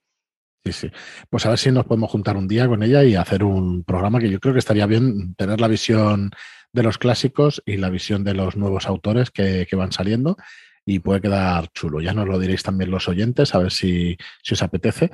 [0.66, 0.92] Sí, sí.
[1.30, 4.20] Pues a ver si nos podemos juntar un día con ella y hacer un programa
[4.20, 6.32] que yo creo que estaría bien tener la visión
[6.72, 10.38] de los clásicos y la visión de los nuevos autores que, van saliendo
[10.86, 12.00] y puede quedar chulo.
[12.00, 14.18] Ya nos lo diréis también los oyentes, a ver si,
[14.52, 15.12] os apetece.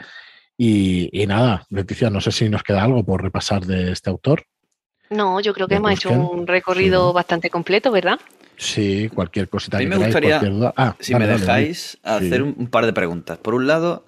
[0.58, 4.46] Y, y, nada, Leticia, no sé si nos queda algo por repasar de este autor.
[5.10, 8.20] No, yo creo que hemos hecho un recorrido bastante completo, ¿verdad?
[8.56, 10.40] Sí, cualquier cosita a mí me gustaría,
[10.78, 13.38] ah, si me dejáis, hacer un, par de preguntas.
[13.40, 14.06] Por un lado,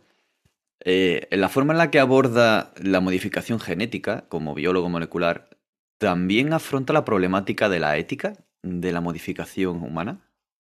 [0.85, 5.49] eh, la forma en la que aborda la modificación genética como biólogo molecular,
[5.97, 10.21] ¿también afronta la problemática de la ética de la modificación humana?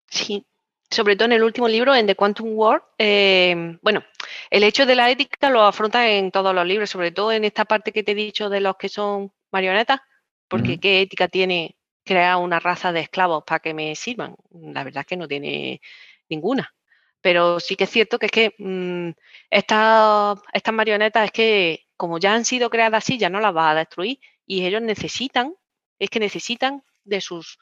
[0.08, 0.46] Sí,
[0.90, 4.04] sobre todo en el último libro, en The Quantum War, eh, bueno,
[4.50, 7.64] el hecho de la ética lo afronta en todos los libros, sobre todo en esta
[7.64, 10.00] parte que te he dicho de los que son marionetas,
[10.48, 14.36] porque ¿qué ética tiene crear una raza de esclavos para que me sirvan?
[14.50, 15.80] La verdad es que no tiene
[16.28, 16.74] ninguna.
[17.20, 19.10] Pero sí que es cierto que es que mm,
[19.50, 20.38] estas,
[20.72, 24.20] marionetas es que como ya han sido creadas así, ya no las va a destruir
[24.46, 25.54] y ellos necesitan,
[25.98, 27.58] es que necesitan de sus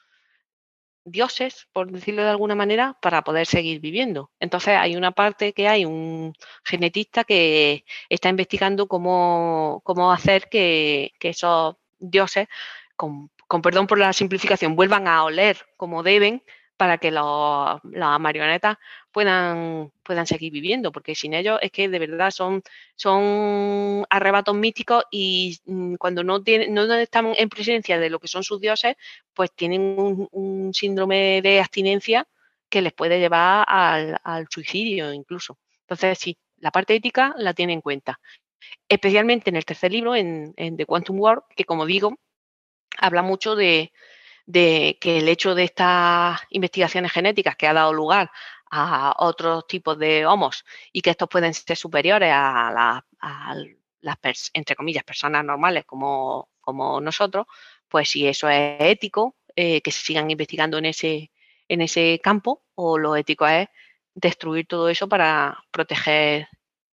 [1.05, 4.31] dioses, por decirlo de alguna manera, para poder seguir viviendo.
[4.39, 6.33] Entonces hay una parte que hay un
[6.63, 12.47] genetista que está investigando cómo, cómo hacer que, que esos dioses
[12.95, 13.29] con,
[13.61, 16.43] perdón por la simplificación, vuelvan a oler como deben
[16.77, 17.79] para que las
[18.19, 18.77] marionetas
[19.11, 22.63] puedan, puedan seguir viviendo, porque sin ellos es que de verdad son,
[22.95, 28.27] son arrebatos místicos y mm, cuando no, tienen, no están en presencia de lo que
[28.27, 28.95] son sus dioses,
[29.33, 29.81] pues tienen
[30.31, 32.27] un, síndrome de abstinencia
[32.69, 35.59] que les puede llevar al, suicidio incluso.
[35.81, 38.19] Entonces, sí, la parte ética la tiene en cuenta.
[38.89, 42.17] Especialmente en el tercer libro, en, en The Quantum War, que como digo,
[42.97, 43.91] habla mucho de,
[44.51, 48.31] que el hecho de estas investigaciones genéticas que ha dado lugar
[48.75, 53.03] a otros tipos de homos y que estos pueden ser superiores a,
[54.01, 57.45] las, entre comillas, personas normales como, como, nosotros,
[57.87, 61.29] pues si eso es ético, eh, que se sigan investigando en ese,
[61.67, 63.69] en ese campo, o lo ético es
[64.15, 66.47] destruir todo eso para proteger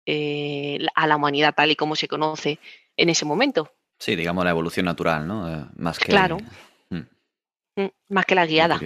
[0.05, 2.59] eh, a la humanidad tal y como se conoce
[2.97, 3.71] en ese momento.
[3.99, 5.49] Sí, digamos la evolución natural, ¿no?
[5.49, 6.07] Eh, más que.
[6.07, 6.37] Claro.
[7.79, 8.13] Mm.
[8.13, 8.79] Más que la guiada.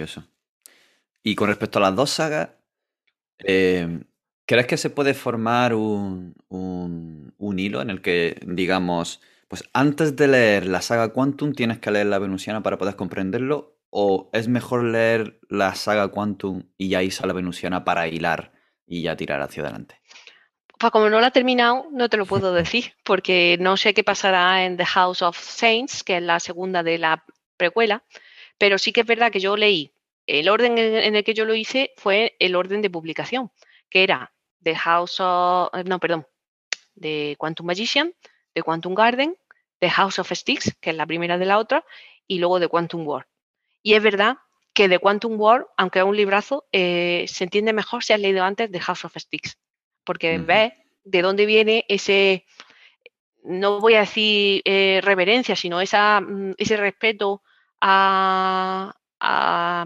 [1.22, 2.50] Y con respecto a las dos sagas,
[3.38, 4.00] eh,
[4.46, 6.34] ¿crees que se puede formar un,
[7.56, 12.06] hilo en el que, digamos, pues antes de leer la saga Quantum tienes que leer
[12.06, 13.76] la Venusiana para poder comprenderlo?
[13.90, 18.52] ¿O es mejor leer la saga Quantum y ya irse a la Venusiana para hilar
[18.86, 20.00] y ya tirar hacia adelante?
[20.78, 24.04] Pues como no la he terminado, no te lo puedo decir, porque no sé qué
[24.04, 27.24] pasará en The House of Saints, que es la segunda de la
[27.56, 28.02] precuela,
[28.58, 29.92] pero sí que es verdad que yo leí,
[30.26, 33.50] el orden en el que yo lo hice fue el orden de publicación,
[33.90, 34.32] que era
[34.62, 36.26] The House of, no, perdón,
[36.94, 38.14] de Quantum Magician,
[38.54, 39.36] de Quantum Garden,
[39.80, 41.84] The House of Sticks, que es la primera de la otra,
[42.26, 43.26] y luego de Quantum War.
[43.82, 44.38] Y es verdad
[44.72, 48.44] que de Quantum War, aunque es un librazo, eh, se entiende mejor si has leído
[48.44, 49.58] antes The House of Sticks
[50.04, 50.72] porque ves
[51.04, 52.46] de dónde viene ese,
[53.42, 57.42] no voy a decir eh, reverencia, sino esa, mm, ese respeto
[57.86, 58.94] a,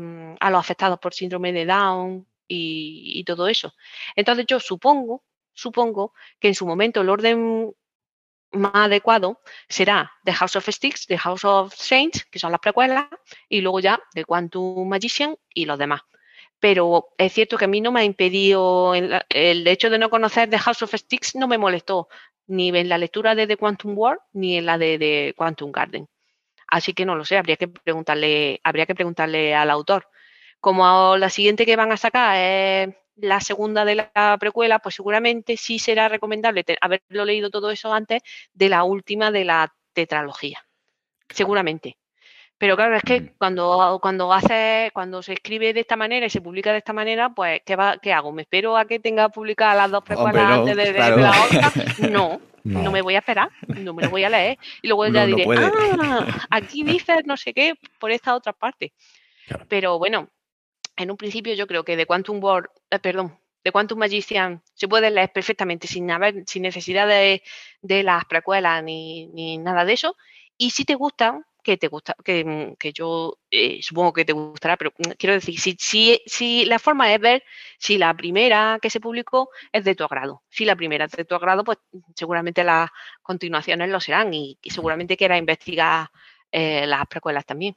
[0.01, 3.75] mm, a, los afectados por síndrome de Down y, todo eso.
[4.15, 7.75] Entonces yo supongo, supongo que en su momento el orden
[8.53, 13.07] más adecuado será The House of Sticks, The House of Saints, que son las precuelas,
[13.49, 16.03] y luego ya The Quantum Magician y los demás
[16.61, 20.51] pero es cierto que a mí no me ha impedido, el, hecho de no conocer
[20.51, 22.09] The House of Sticks no me molestó,
[22.49, 26.09] ni en la lectura de The Quantum War, ni en la de, The Quantum Garden.
[26.69, 30.09] Así que no lo sé, habría que preguntarle, habría que preguntarle al autor.
[30.61, 35.57] Como la siguiente que van a sacar es la segunda de la precuela, pues seguramente
[35.57, 40.65] sí será recomendable haberlo leído todo eso antes de la última de la tetralogía.
[41.29, 41.97] Seguramente.
[42.59, 46.41] Pero claro, es que cuando, cuando hace, cuando se escribe de esta manera y se
[46.41, 48.33] publica de esta manera, pues ¿qué, va, qué hago?
[48.33, 51.73] ¿Me espero a que tenga publicadas las dos precuelas antes de, la otra?
[52.11, 54.59] No, no, me voy a esperar, no me lo voy a leer.
[54.83, 55.45] Y luego ya diré,
[56.01, 58.93] ah, aquí dices no sé qué por esta otra parte.
[59.69, 60.29] Pero bueno,
[60.97, 64.89] en un principio yo creo que de Quantum World, eh, perdón, de Quantum Magician se
[64.89, 67.43] puede leer perfectamente sin haber, sin necesidad de,
[67.83, 70.17] de las precuelas ni, ni nada de eso.
[70.57, 74.33] Y si te gustan, que te gusta, que, mm, que yo eh, supongo que te
[74.33, 77.45] gustará, pero mm, quiero decir, si, si, si, la forma es ver
[77.79, 80.43] si la primera que se publicó es de tu agrado.
[80.49, 82.89] Si la primera es de tu agrado, pues mm, seguramente las
[83.21, 86.09] continuaciones lo serán y, seguramente quieras investigar
[86.51, 87.77] eh, las precuelas también.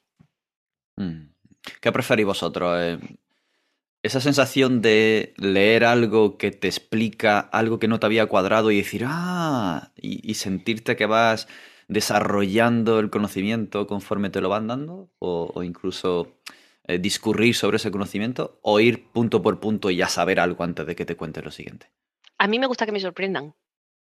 [1.81, 2.77] ¿Qué preferís vosotros?
[2.79, 2.97] Eh,
[4.03, 8.77] esa sensación de leer algo que te explica algo que no te había cuadrado y
[8.77, 11.49] decir, ah, y, sentirte que vas
[11.91, 16.39] desarrollando el conocimiento conforme te lo van dando, o, incluso
[16.87, 20.87] eh, discurrir sobre ese conocimiento, o ir punto por punto y ya saber algo antes
[20.87, 21.91] de que te cuente lo siguiente.
[22.37, 23.53] A mí me gusta que me sorprendan.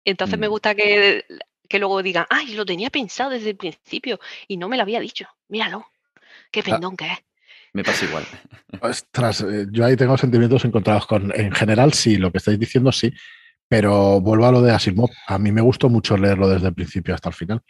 [0.03, 0.51] Entonces me mm.
[0.51, 1.23] gusta que,
[1.71, 4.19] luego digan, ay, lo tenía pensado desde el principio
[4.49, 5.27] y no me lo había dicho.
[5.47, 5.85] Míralo,
[6.51, 6.63] qué ah.
[6.63, 7.19] pendón que es.
[7.71, 8.25] Me pasa igual.
[8.81, 11.31] Ostras, eh, yo ahí tengo sentimientos encontrados con.
[11.33, 13.13] En general, sí, lo que estáis diciendo sí,
[13.71, 15.11] pero vuelvo a lo de Asimov.
[15.27, 17.61] A mí me gustó mucho leerlo desde el principio hasta el final.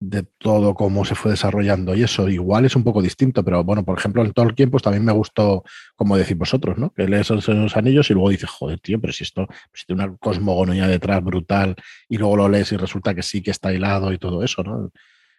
[0.00, 3.84] De todo cómo se fue desarrollando y eso igual es un poco distinto, pero bueno,
[3.84, 5.62] por ejemplo, en Tolkien, pues también me gustó,
[5.94, 6.90] como decís vosotros, ¿no?
[6.90, 10.16] Que lees los anillos y luego dices, joder, tío, pero si esto si tiene una
[10.16, 11.76] cosmogonía detrás brutal
[12.08, 14.90] y luego lo lees y resulta que sí que está hilado y todo eso, ¿no?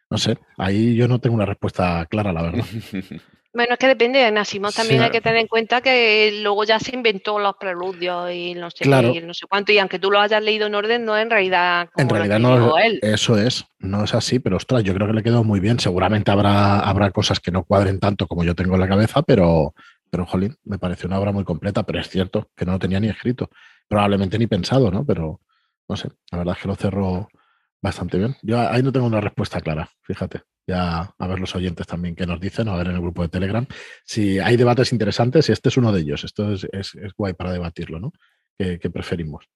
[0.10, 2.66] No sé, ahí yo no tengo una respuesta clara, la verdad.
[3.56, 4.20] Bueno, es que depende.
[4.20, 8.54] de también hay que tener en cuenta que luego ya se inventó los preludios y
[8.54, 9.72] no sé y no sé cuánto.
[9.72, 11.88] Y aunque tú lo hayas leído en orden, no en realidad.
[11.96, 12.78] en realidad no.
[12.78, 13.00] Él.
[13.02, 15.80] Eso es, no es así, pero ostras, yo creo que le quedó muy bien.
[15.80, 19.74] Seguramente habrá, habrá cosas que no cuadren tanto como yo tengo en la cabeza, pero,
[20.10, 21.84] pero jolín, me parece una obra muy completa.
[21.84, 23.50] Pero es cierto que no lo tenía ni escrito,
[23.88, 25.06] probablemente ni pensado, ¿no?
[25.06, 25.40] Pero
[25.88, 27.30] no sé, la verdad es que lo cerró
[27.86, 28.36] bastante bien.
[28.42, 32.26] Yo ahí no tengo una respuesta clara, fíjate ya a ver los oyentes también que
[32.26, 33.66] nos dicen, a ver en el grupo de Telegram,
[34.04, 36.24] si hay debates interesantes y este es uno de ellos.
[36.24, 36.68] Esto es,
[37.18, 38.12] guay para debatirlo, ¿no?
[38.58, 39.48] ¿Qué, preferimos?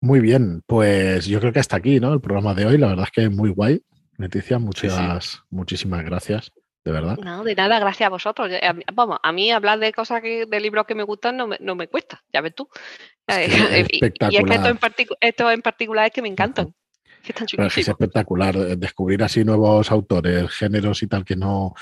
[0.00, 2.12] Muy bien, pues yo creo que hasta aquí, ¿no?
[2.12, 3.82] El programa de hoy, la verdad es que muy guay.
[4.18, 6.50] Leticia, muchas, muchísimas gracias,
[6.84, 7.18] de verdad.
[7.18, 8.50] No, de nada, gracias a vosotros.
[8.94, 11.74] Vamos, a mí hablar de cosas que, de libros que me gustan no me, no
[11.74, 12.68] me cuesta, ya ves tú.
[13.28, 14.54] y, es que
[15.20, 16.74] esto en, particular es que me encantan
[17.28, 21.74] es espectacular eh, descubrir así nuevos autores, géneros y tal que no,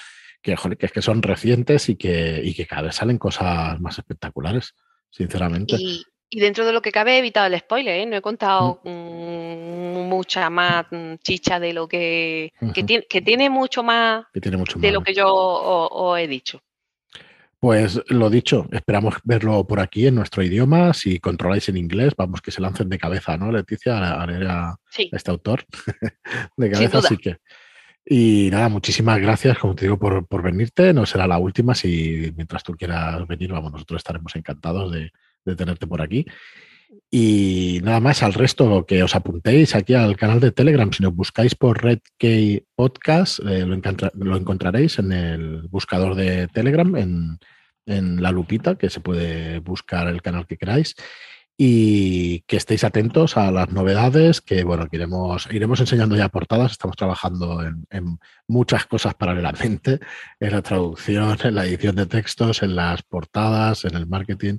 [0.43, 3.99] que, que es que son recientes y que, y que cada vez salen cosas más
[3.99, 4.75] espectaculares,
[5.11, 5.77] sinceramente.
[5.79, 6.05] Y,
[6.41, 8.07] dentro de lo que cabe he evitado el spoiler, ¿eh?
[8.07, 8.89] no he contado mm.
[8.91, 12.83] Mm, mucha más mm, chicha de lo que, que,
[13.23, 16.61] tiene, mucho más de lo que yo os he dicho.
[17.65, 20.93] Pues lo dicho, esperamos verlo por aquí en nuestro idioma.
[20.93, 24.21] Si controláis en inglés, vamos que se lancen de cabeza, ¿no, Leticia?
[24.21, 25.65] A leer a, este autor.
[26.59, 27.39] de cabeza, así que.
[28.05, 30.93] Y nada, muchísimas gracias, como te digo, por, por, venirte.
[30.93, 31.75] No será la última.
[31.75, 35.11] Si mientras tú quieras venir, vamos, nosotros estaremos encantados de,
[35.57, 36.27] tenerte por aquí.
[37.11, 40.93] Y nada más, al resto que os apuntéis aquí al canal de Telegram.
[40.93, 42.01] Si nos buscáis por Red
[42.77, 43.81] Podcast, eh, lo,
[44.17, 47.39] lo, encontraréis en el buscador de Telegram, en,
[47.87, 50.95] en la lupita, que se puede buscar el canal que queráis.
[51.57, 56.97] Y que estéis atentos a las novedades, que bueno, iremos, iremos enseñando ya portadas, estamos
[56.97, 58.19] trabajando en,
[58.49, 60.01] muchas cosas paralelamente,
[60.41, 64.59] en la traducción, en la edición de textos, en las portadas, en el marketing,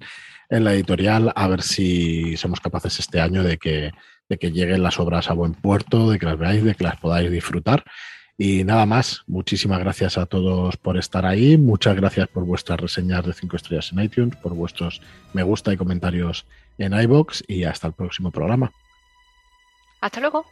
[0.49, 3.91] en la editorial, a ver si somos capaces este año de que,
[4.29, 6.95] de que lleguen las obras a buen puerto, de que las veáis, de que las
[6.95, 7.83] podáis disfrutar
[8.37, 13.25] y nada más, muchísimas gracias a todos por estar ahí, muchas gracias por vuestras reseñas
[13.25, 15.01] de 5 estrellas en iTunes, por vuestros
[15.33, 16.45] me gusta y comentarios
[16.77, 18.71] en iBox y hasta el próximo programa.
[20.01, 20.45] Hasta luego.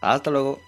[0.00, 0.60] Hasta luego.